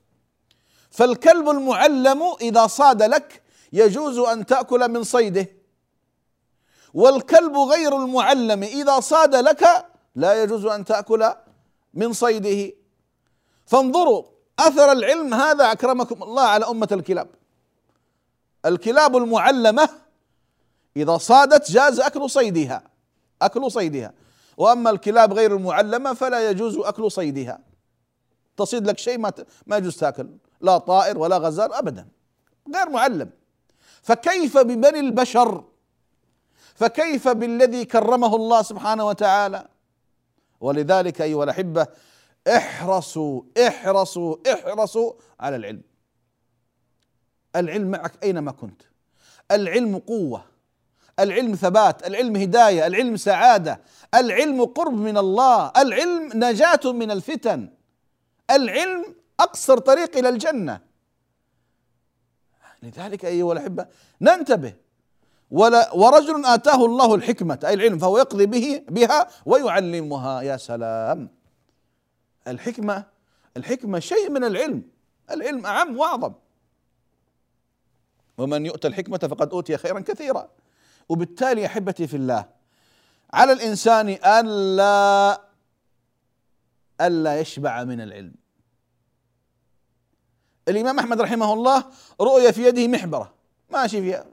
فالكلب 0.91 1.49
المعلم 1.49 2.23
إذا 2.41 2.67
صاد 2.67 3.03
لك 3.03 3.41
يجوز 3.73 4.19
أن 4.19 4.45
تأكل 4.45 4.91
من 4.91 5.03
صيده. 5.03 5.47
والكلب 6.93 7.57
غير 7.57 7.97
المعلم 7.97 8.63
إذا 8.63 8.99
صاد 8.99 9.35
لك 9.35 9.85
لا 10.15 10.43
يجوز 10.43 10.65
أن 10.65 10.85
تأكل 10.85 11.33
من 11.93 12.13
صيده. 12.13 12.73
فانظروا 13.65 14.36
أثر 14.59 14.91
العلم 14.91 15.33
هذا 15.33 15.71
أكرمكم 15.71 16.23
الله 16.23 16.43
على 16.43 16.65
أمة 16.65 16.87
الكلاب. 16.91 17.27
الكلاب 18.65 19.17
المعلمة 19.17 19.89
إذا 20.97 21.17
صادت 21.17 21.71
جاز 21.71 21.99
أكل 21.99 22.29
صيدها. 22.29 22.83
أكل 23.41 23.71
صيدها. 23.71 24.13
وأما 24.57 24.89
الكلاب 24.89 25.33
غير 25.33 25.55
المعلمة 25.55 26.13
فلا 26.13 26.49
يجوز 26.49 26.77
أكل 26.77 27.11
صيدها. 27.11 27.59
تصيد 28.57 28.87
لك 28.87 28.97
شيء 28.97 29.17
ما 29.17 29.33
ما 29.65 29.77
يجوز 29.77 29.97
تاكل. 29.97 30.29
لا 30.61 30.77
طائر 30.77 31.17
ولا 31.17 31.37
غزال 31.37 31.73
ابدا. 31.73 32.07
غير 32.75 32.89
معلم. 32.89 33.29
فكيف 34.01 34.57
ببني 34.57 34.99
البشر؟ 34.99 35.63
فكيف 36.75 37.27
بالذي 37.27 37.85
كرمه 37.85 38.35
الله 38.35 38.61
سبحانه 38.61 39.07
وتعالى؟ 39.07 39.67
ولذلك 40.61 41.21
أيها 41.21 41.43
الأحبة 41.43 41.87
احرصوا 42.47 43.41
احرصوا 43.67 44.35
احرصوا 44.53 45.13
على 45.39 45.55
العلم. 45.55 45.81
العلم 47.55 47.91
معك 47.91 48.23
أينما 48.23 48.51
كنت. 48.51 48.81
العلم 49.51 49.97
قوة 49.97 50.43
العلم 51.19 51.55
ثبات 51.55 52.07
العلم 52.07 52.35
هداية 52.35 52.87
العلم 52.87 53.17
سعادة 53.17 53.81
العلم 54.15 54.65
قرب 54.65 54.93
من 54.93 55.17
الله 55.17 55.71
العلم 55.77 56.29
نجاة 56.33 56.79
من 56.85 57.11
الفتن. 57.11 57.69
العلم 58.51 59.15
أقصر 59.39 59.77
طريق 59.77 60.17
إلى 60.17 60.29
الجنة. 60.29 60.81
لذلك 62.83 63.25
أيها 63.25 63.53
الأحبة 63.53 63.85
ننتبه. 64.21 64.73
ولا 65.51 65.93
ورجل 65.93 66.45
آتاه 66.45 66.85
الله 66.85 67.15
الحكمة 67.15 67.59
أي 67.65 67.73
العلم 67.73 67.97
فهو 67.99 68.17
يقضي 68.17 68.45
به 68.45 68.83
بها 68.89 69.27
ويعلمها. 69.45 70.41
يا 70.41 70.57
سلام. 70.57 71.36
الحكمة 72.47 73.05
الحكمة 73.57 73.99
شيء 73.99 74.29
من 74.29 74.43
العلم. 74.43 74.83
العلم 75.31 75.65
أعم 75.65 75.97
وأعظم. 75.97 76.33
ومن 78.37 78.65
يؤتى 78.65 78.87
الحكمة 78.87 79.17
فقد 79.17 79.49
أوتي 79.49 79.77
خيرا 79.77 79.99
كثيرا. 79.99 80.49
وبالتالي 81.09 81.65
أحبتي 81.65 82.07
في 82.07 82.17
الله 82.17 82.49
على 83.33 83.51
الإنسان 83.51 84.09
الا 84.09 85.41
الا 87.01 87.39
يشبع 87.39 87.83
من 87.83 88.01
العلم. 88.01 88.33
الإمام 90.67 90.99
أحمد 90.99 91.21
رحمه 91.21 91.53
الله 91.53 91.85
رؤي 92.21 92.53
في 92.53 92.67
يده 92.67 92.87
محبرة. 92.87 93.33
ماشي 93.69 94.01
فيها. 94.01 94.25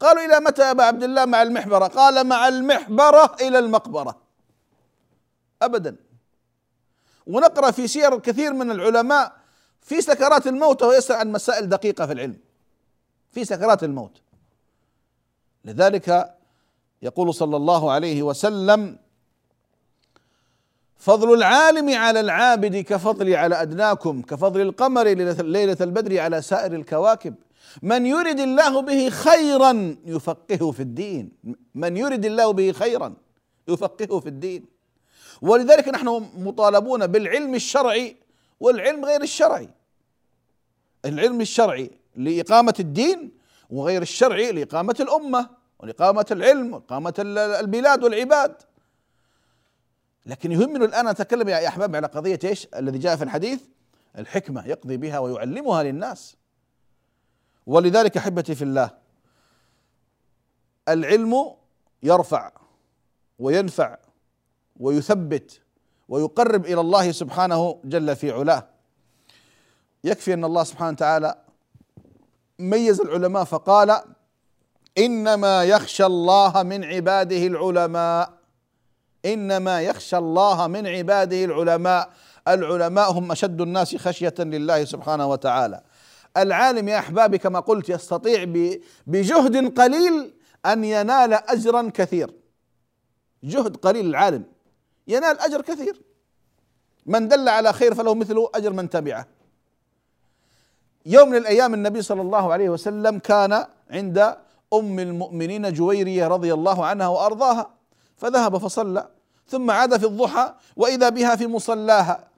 قالوا 0.00 0.24
إلى 0.24 0.40
متى 0.40 0.62
أبا 0.62 0.84
عبد 0.84 1.02
الله 1.02 1.24
مع 1.24 1.42
المحبرة؟ 1.42 1.86
قال 1.86 2.26
مع 2.26 2.48
المحبرة 2.48 3.36
إلى 3.40 3.58
المقبرة. 3.58 4.22
ابدا. 5.62 5.96
ونقرأ 7.28 7.70
في 7.70 7.88
سير 7.88 8.18
كثير 8.18 8.52
من 8.52 8.70
العلماء 8.70 9.32
في 9.82 10.00
سكرات 10.00 10.46
الموت 10.46 10.82
وهو 10.82 10.92
يسال 10.92 11.16
عن 11.16 11.32
مسائل 11.32 11.68
دقيقة 11.68 12.06
في 12.06 12.12
العلم. 12.12 12.36
في 13.30 13.44
سكرات 13.44 13.84
الموت. 13.84 14.20
لذلك 15.64 16.34
يقول 17.02 17.34
صلى 17.34 17.56
الله 17.56 17.92
عليه 17.92 18.22
وسلم 18.22 18.98
فضل 20.96 21.34
العالم 21.34 21.94
على 21.94 22.20
العابد 22.20 22.76
كفضلي 22.76 23.36
على 23.36 23.62
أدناكم 23.62 24.22
كفضل 24.22 24.60
القمر 24.60 25.04
ليله 25.42 25.76
البدر 25.80 26.20
على 26.20 26.42
سائر 26.42 26.72
الكواكب. 26.72 27.34
من 27.82 28.06
يرد 28.06 28.40
الله 28.40 28.82
به 28.82 29.10
خيرا 29.10 29.96
يفقهه 30.04 30.70
في 30.70 30.80
الدين. 30.80 31.32
من 31.74 31.96
يرد 31.96 32.24
الله 32.24 32.52
به 32.52 32.72
خيرا 32.72 33.14
يفقهه 33.68 34.20
في 34.20 34.28
الدين. 34.28 34.77
ولذلك 35.42 35.88
نحن 35.88 36.08
مطالبون 36.36 37.06
بالعلم 37.06 37.54
الشرعي 37.54 38.16
والعلم 38.60 39.04
غير 39.04 39.22
الشرعي. 39.22 39.68
العلم 41.04 41.40
الشرعي 41.40 41.90
لإقامة 42.16 42.74
الدين 42.80 43.32
وغير 43.70 44.02
الشرعي 44.02 44.52
لإقامة 44.52 44.96
الأمة 45.00 45.50
ولإقامة 45.78 46.26
العلم 46.30 46.74
وإقامة 46.74 47.14
البلاد 47.60 48.04
والعباد. 48.04 48.54
لكن 50.26 50.52
يهمنا 50.52 50.84
الآن 50.84 51.06
أتكلم 51.06 51.48
يا 51.48 51.68
أحباب 51.68 51.96
على 51.96 52.06
قضية 52.06 52.38
إيش؟ 52.44 52.68
الذي 52.76 52.98
جاء 52.98 53.16
في 53.16 53.24
الحديث 53.24 53.60
الحكمة 54.18 54.66
يقضي 54.66 54.96
بها 54.96 55.18
ويعلمها 55.18 55.82
للناس. 55.82 56.36
ولذلك 57.66 58.16
أحبتي 58.16 58.54
في 58.54 58.64
الله 58.64 58.90
العلم 60.88 61.54
يرفع 62.02 62.52
وينفع 63.38 63.96
ويثبت 64.80 65.60
ويقرب 66.08 66.66
إلى 66.66 66.80
الله 66.80 67.12
سبحانه 67.12 67.80
جل 67.84 68.16
في 68.16 68.30
علاه. 68.30 68.66
يكفي 70.04 70.34
أن 70.34 70.44
الله 70.44 70.64
سبحانه 70.64 70.90
وتعالى 70.90 71.34
ميز 72.58 73.00
العلماء 73.00 73.44
فقال 73.44 74.00
إنما 74.98 75.64
يخشى 75.64 76.06
الله 76.06 76.62
من 76.62 76.84
عباده 76.84 77.46
العلماء. 77.46 78.38
إنما 79.24 79.82
يخشى 79.82 80.16
الله 80.16 80.66
من 80.66 80.86
عباده 80.86 81.44
العلماء. 81.44 82.10
العلماء 82.48 83.12
هم 83.12 83.32
أشد 83.32 83.60
الناس 83.60 83.96
خشية 83.96 84.34
لله 84.38 84.84
سبحانه 84.84 85.26
وتعالى. 85.26 85.82
العالم 86.36 86.88
يا 86.88 86.98
أحبابي 86.98 87.38
كما 87.38 87.60
قلت 87.60 87.88
يستطيع 87.88 88.44
بجهد 89.06 89.78
قليل 89.80 90.34
أن 90.66 90.84
ينال 90.84 91.32
اجرا 91.32 91.90
كثير. 91.94 92.34
جهد 93.44 93.76
قليل 93.76 94.06
العالم. 94.06 94.44
ينال 95.08 95.40
أجر 95.40 95.60
كثير. 95.60 96.02
من 97.06 97.28
دل 97.28 97.48
على 97.48 97.72
خير 97.72 97.94
فله 97.94 98.14
مثل 98.14 98.46
أجر 98.54 98.72
من 98.72 98.90
تبعه. 98.90 99.26
يوم 101.06 101.28
من 101.28 101.36
الأيام 101.36 101.74
النبي 101.74 102.02
صلى 102.02 102.20
الله 102.22 102.52
عليه 102.52 102.70
وسلم 102.70 103.18
كان 103.18 103.66
عند 103.90 104.36
أم 104.72 104.98
المؤمنين 104.98 105.72
جويرية 105.72 106.28
رضي 106.28 106.54
الله 106.54 106.86
عنها 106.86 107.08
وأرضاها 107.08 107.70
فذهب 108.16 108.58
فصلى 108.58 109.08
ثم 109.46 109.70
عاد 109.70 109.96
في 109.96 110.06
الضحى 110.06 110.54
وإذا 110.76 111.08
بها 111.08 111.36
في 111.36 111.46
مصلاها. 111.46 112.28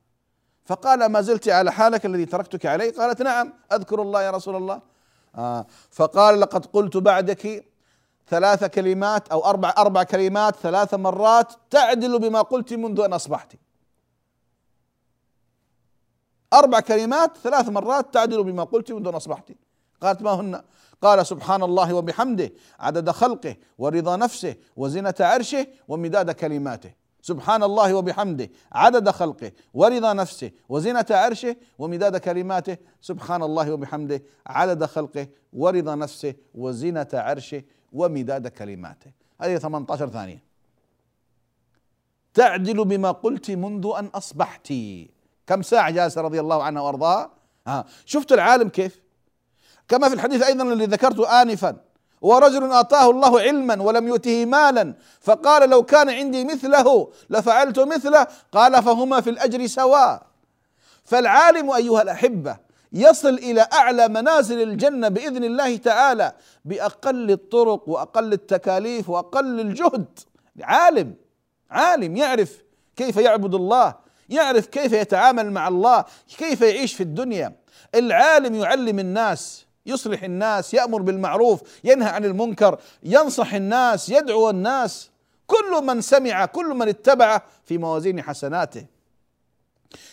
فقال 0.65 1.07
ما 1.07 1.21
زلت 1.21 1.49
على 1.49 1.73
حالك 1.73 2.07
الذي 2.07 2.27
تركتك 2.27 2.67
عليه 2.67 2.93
قالت 2.93 3.23
نعم 3.23 3.53
أذكر 3.73 4.03
الله 4.03 4.23
يا 4.23 4.31
رسول 4.31 4.57
الله. 4.57 4.81
آه 5.35 5.67
فقال 5.91 6.41
لقد 6.41 6.67
قلت 6.67 6.97
بعدك 6.97 7.65
ثلاث 8.31 8.65
كلمات 8.65 9.29
أو 9.29 9.45
أربع 9.45 9.75
أربع 9.79 10.03
كلمات 10.03 10.57
ثلاث 10.57 10.95
مرات 10.95 11.53
تعدل 11.71 12.19
بما 12.19 12.43
قلت 12.43 12.73
منذ 12.73 13.01
أن 13.01 13.13
أصبحت. 13.13 13.53
أربع 16.53 16.81
كلمات 16.81 17.37
ثلاث 17.37 17.69
مرات 17.69 18.15
تعدل 18.15 18.45
بما 18.45 18.65
قلت 18.65 18.93
منذ 18.93 19.09
أن 19.09 19.15
أصبحت. 19.15 19.53
قالت 20.03 20.23
ما 20.23 20.31
هن؟ 20.31 20.63
قال 21.03 21.27
سبحان 21.27 21.63
الله 21.63 21.95
وبحمده 21.95 22.53
عدد 22.81 23.11
خلقه 23.11 23.57
ورضا 23.79 24.17
نفسه 24.17 24.55
وزنة 24.77 25.15
عرشه 25.21 25.67
ومداد 25.89 26.31
كلماته. 26.31 27.01
سبحان 27.23 27.63
الله 27.63 27.95
وبحمده 27.95 28.51
عدد 28.73 29.11
خلقه 29.11 29.53
ورضا 29.75 30.13
نفسه 30.13 30.51
وزنة 30.69 31.07
عرشه 31.11 31.57
ومداد 31.79 32.17
كلماته. 32.17 32.77
سبحان 33.01 33.43
الله 33.43 33.73
وبحمده 33.73 34.23
عدد 34.47 34.85
خلقه 34.85 35.29
ورضا 35.53 35.95
نفسه 35.95 36.35
وزنة 36.55 37.09
عرشه 37.15 37.63
ومداد 37.93 38.49
كلماته. 38.49 39.11
هذه 39.41 39.59
18 39.59 40.09
ثانية. 40.09 40.43
تعدل 42.35 42.85
بما 42.85 43.11
قلت 43.11 43.51
منذ 43.51 43.93
أن 43.99 44.07
أصبحت. 44.07 44.73
كم 45.47 45.63
ساعة 45.63 45.91
جالسة 45.91 46.21
رضي 46.21 46.41
الله 46.41 46.63
عنها 46.63 46.83
وأرضاها؟ 46.83 47.31
آه. 47.67 47.85
شفت 48.05 48.33
العالم 48.33 48.69
كيف؟ 48.69 49.01
كما 49.89 50.09
في 50.09 50.15
الحديث 50.15 50.43
أيضا 50.43 50.65
الذي 50.65 50.85
ذكرته 50.85 51.43
آنفا. 51.43 51.77
ورجل 52.21 52.73
اتاه 52.73 53.11
الله 53.11 53.41
علما 53.41 53.83
ولم 53.83 54.09
يؤته 54.09 54.45
مالا 54.45 54.95
فقال 55.21 55.71
لو 55.71 55.83
كان 55.83 56.11
عندي 56.11 56.45
مثله 56.45 57.13
لفعلت 57.31 57.79
مثله. 57.79 58.27
قال 58.53 58.83
فهما 58.83 59.21
في 59.21 59.31
الأجر 59.31 59.67
سواء. 59.67 60.27
فالعالم 61.05 61.71
أيها 61.71 62.03
الأحبة 62.03 62.57
يصل 62.93 63.35
إلى 63.35 63.67
أعلى 63.73 64.09
منازل 64.09 64.63
الجنة 64.63 65.09
بإذن 65.09 65.45
الله 65.45 65.77
تعالى 65.77 66.33
بأقل 66.65 67.31
الطرق 67.31 67.89
وأقل 67.89 68.33
التكاليف 68.33 69.11
وأقل 69.11 69.61
الجهد. 69.61 70.19
عالم 70.63 71.15
عالم 71.71 72.17
يعرف 72.17 72.63
كيف 72.97 73.17
يعبد 73.17 73.55
الله 73.55 73.95
يعرف 74.29 74.67
كيف 74.67 74.93
يتعامل 74.93 75.53
مع 75.53 75.69
الله 75.69 76.05
كيف 76.39 76.61
يعيش 76.61 76.95
في 76.95 77.03
الدنيا. 77.03 77.57
العالم 77.95 78.55
يعلم 78.55 78.99
الناس 78.99 79.67
يصلح 79.87 80.23
الناس 80.23 80.75
يأمر 80.75 81.03
بالمعروف 81.03 81.61
ينهى 81.85 82.09
عن 82.09 82.25
المنكر 82.25 82.79
ينصح 83.03 83.55
الناس 83.55 84.09
يدعو 84.09 84.51
الناس. 84.51 85.11
كل 85.47 85.85
من 85.85 86.01
سمع 86.01 86.47
كل 86.47 86.67
من 86.67 86.89
اتبع 86.89 87.43
في 87.65 87.79
موازين 87.79 88.23
حسناته. 88.23 88.87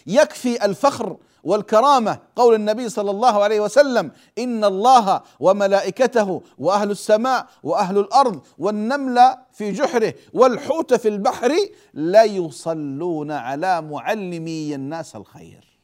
يكفي 0.08 0.66
الفخر 0.66 1.18
والكرامة 1.48 2.20
قول 2.36 2.56
النبي 2.56 2.90
صلى 2.90 3.12
الله 3.12 3.44
عليه 3.44 3.60
وسلم 3.60 4.12
إن 4.38 4.64
الله 4.64 5.22
وملائكته 5.40 6.42
وأهل 6.58 6.92
السماء 6.92 7.48
وأهل 7.64 7.98
الأرض 7.98 8.42
والنمل 8.58 9.20
في 9.52 9.72
جحره 9.72 10.14
والحوت 10.34 10.94
في 10.94 11.08
البحر 11.08 11.56
لا 11.94 12.24
يصلون 12.24 13.32
على 13.32 13.82
معلمي 13.82 14.76
الناس 14.76 15.16
الخير. 15.16 15.80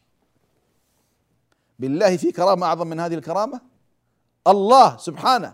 بالله 1.80 2.17
في 2.17 2.32
كرامة 2.32 2.65
أعظم 2.67 2.88
من 2.88 2.99
هذه 2.99 3.13
الكرامة؟ 3.13 3.62
الله 4.47 4.97
سبحانه 4.97 5.54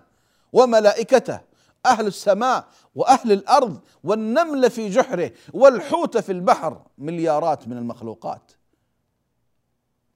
وملائكته 0.53 1.39
أهل 1.85 2.07
السماء 2.07 2.67
وأهل 2.95 3.31
الأرض 3.31 3.79
والنمل 4.03 4.69
في 4.69 4.89
جحره 4.89 5.31
والحوت 5.53 6.17
في 6.17 6.31
البحر 6.31 6.81
مليارات 6.97 7.67
من 7.67 7.77
المخلوقات. 7.77 8.58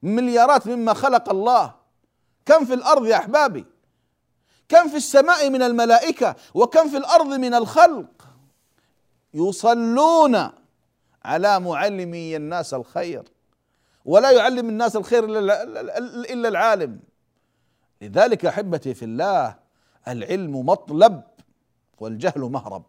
مليارات 0.03 0.67
مما 0.67 0.93
خلق 0.93 1.29
الله. 1.29 1.75
كم 2.45 2.65
في 2.65 2.73
الأرض 2.73 3.05
يا 3.05 3.15
أحبابي؟ 3.15 3.65
كم 4.69 4.87
في 4.87 4.97
السماء 4.97 5.49
من 5.49 5.61
الملائكة؟ 5.61 6.35
وكم 6.53 6.89
في 6.89 6.97
الأرض 6.97 7.27
من 7.27 7.53
الخلق؟ 7.53 8.27
يصلون 9.33 10.49
على 11.25 11.59
معلمي 11.59 12.35
الناس 12.35 12.73
الخير. 12.73 13.23
ولا 14.05 14.31
يعلم 14.31 14.69
الناس 14.69 14.95
الخير 14.95 15.23
إلا 15.25 16.47
العالم. 16.49 16.99
لذلك 18.01 18.45
أحبتي 18.45 18.93
في 18.93 19.05
الله 19.05 19.55
العلم 20.07 20.65
مطلب 20.65 21.23
والجهل 21.99 22.41
مهرب. 22.41 22.83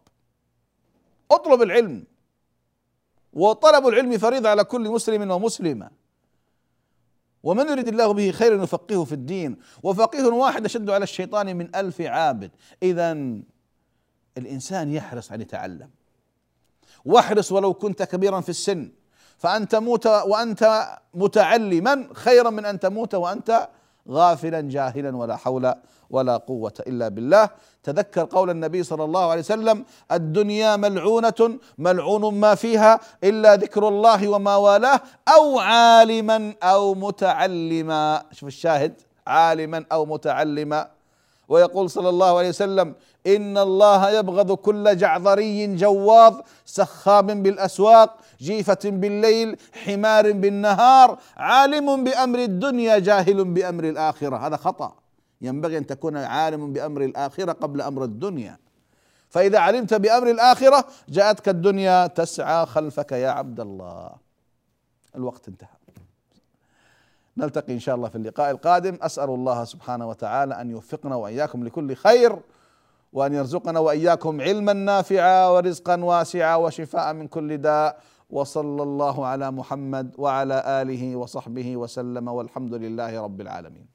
اطلب 1.31 1.61
العلم. 1.61 2.03
وطلب 3.33 3.87
العلم 3.87 4.17
فريضة 4.17 4.49
على 4.49 4.63
كل 4.63 4.89
مسلم 4.89 5.31
ومسلمة. 5.31 6.04
ومن 7.45 7.69
يريد 7.69 7.87
الله 7.87 8.13
به 8.13 8.31
خيرا 8.31 8.63
يفقهه 8.63 9.03
في 9.03 9.11
الدين. 9.11 9.57
وفقيه 9.83 10.23
واحد 10.23 10.65
أشد 10.65 10.89
على 10.89 11.03
الشيطان 11.03 11.55
من 11.55 11.75
ألف 11.75 12.01
عابد. 12.01 12.51
اذا 12.83 13.11
الإنسان 14.37 14.93
يحرص 14.93 15.31
أن 15.31 15.41
يتعلم. 15.41 15.89
واحرص 17.05 17.51
ولو 17.51 17.73
كنت 17.73 18.03
كبيرا 18.03 18.41
في 18.41 18.49
السن. 18.49 18.91
فأن 19.37 19.67
تموت 19.67 20.07
وأنت 20.07 20.87
متعلما 21.13 22.07
خيرا 22.13 22.49
من 22.49 22.65
أن 22.65 22.79
تموت 22.79 23.15
وأنت 23.15 23.69
غافلا 24.09 24.61
جاهلا 24.61 25.17
ولا 25.17 25.35
حول 25.35 25.73
ولا 26.09 26.37
قوة 26.37 26.73
إلا 26.87 27.07
بالله. 27.07 27.49
تذكر 27.85 28.25
قول 28.25 28.49
النبي 28.49 28.83
صلى 28.83 29.03
الله 29.03 29.31
عليه 29.31 29.41
وسلم 29.41 29.85
الدنيا 30.11 30.75
ملعونة 30.75 31.59
ملعون 31.77 32.33
ما 32.33 32.55
فيها 32.55 32.99
إلا 33.23 33.55
ذكر 33.55 33.87
الله 33.87 34.27
وما 34.27 34.55
والاه 34.55 34.99
أو 35.35 35.59
عالما 35.59 36.53
أو 36.63 36.93
متعلما. 36.93 38.23
شوف 38.31 38.47
الشاهد 38.47 38.93
عالما 39.27 39.85
أو 39.91 40.05
متعلما. 40.05 40.87
ويقول 41.49 41.89
صلى 41.89 42.09
الله 42.09 42.37
عليه 42.37 42.49
وسلم 42.49 42.93
إن 43.27 43.57
الله 43.57 44.09
يبغض 44.09 44.51
كل 44.51 44.97
جعذري 44.97 45.75
جواظ 45.75 46.33
سخاب 46.65 47.43
بالأسواق 47.43 48.17
جيفة 48.41 48.83
بالليل 48.83 49.57
حمار 49.85 50.31
بالنهار 50.31 51.17
عالم 51.37 52.03
بأمر 52.03 52.39
الدنيا 52.39 52.99
جاهل 52.99 53.43
بأمر 53.43 53.83
الآخرة. 53.83 54.37
هذا 54.47 54.57
خطأ. 54.57 55.04
ينبغي 55.41 55.77
أن 55.77 55.85
تكون 55.85 56.17
عالم 56.17 56.73
بأمر 56.73 57.01
الآخرة 57.01 57.51
قبل 57.51 57.81
أمر 57.81 58.03
الدنيا. 58.03 58.57
فإذا 59.29 59.59
علمت 59.59 59.93
بأمر 59.93 60.29
الآخرة 60.29 60.85
جاءتك 61.09 61.49
الدنيا 61.49 62.07
تسعى 62.07 62.65
خلفك 62.65 63.11
يا 63.11 63.29
عبد 63.29 63.59
الله. 63.59 64.11
الوقت 65.15 65.47
انتهى. 65.47 65.67
نلتقي 67.37 67.73
إن 67.73 67.79
شاء 67.79 67.95
الله 67.95 68.09
في 68.09 68.15
اللقاء 68.15 68.51
القادم. 68.51 68.97
أسأل 69.01 69.29
الله 69.29 69.63
سبحانه 69.63 70.09
وتعالى 70.09 70.61
أن 70.61 70.71
يوفقنا 70.71 71.15
وإياكم 71.15 71.63
لكل 71.63 71.95
خير 71.95 72.39
وأن 73.13 73.33
يرزقنا 73.33 73.79
وإياكم 73.79 74.41
علما 74.41 74.73
نافعا 74.73 75.47
ورزقا 75.47 76.03
واسعا 76.03 76.55
وشفاء 76.55 77.13
من 77.13 77.27
كل 77.27 77.57
داء. 77.57 77.99
وصلى 78.29 78.83
الله 78.83 79.25
على 79.25 79.51
محمد 79.51 80.15
وعلى 80.17 80.81
آله 80.81 81.15
وصحبه 81.15 81.77
وسلم 81.77 82.27
والحمد 82.27 82.73
لله 82.73 83.21
رب 83.21 83.41
العالمين. 83.41 83.94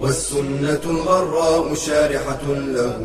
والسنة 0.00 0.80
الغراء 0.84 1.74
شارحة 1.74 2.42
له 2.48 2.98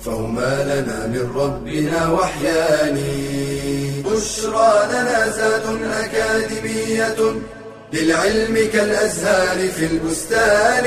فهما 0.00 0.64
لنا 0.64 1.06
من 1.06 1.32
ربنا 1.36 2.10
وحيان. 2.10 2.98
بشرى 4.04 4.88
لنا 4.90 5.28
زاد 5.28 5.62
أكاديمية 5.82 7.16
للعلم 7.92 8.68
كالأزهار 8.72 9.68
في 9.68 9.86
البستان. 9.86 10.84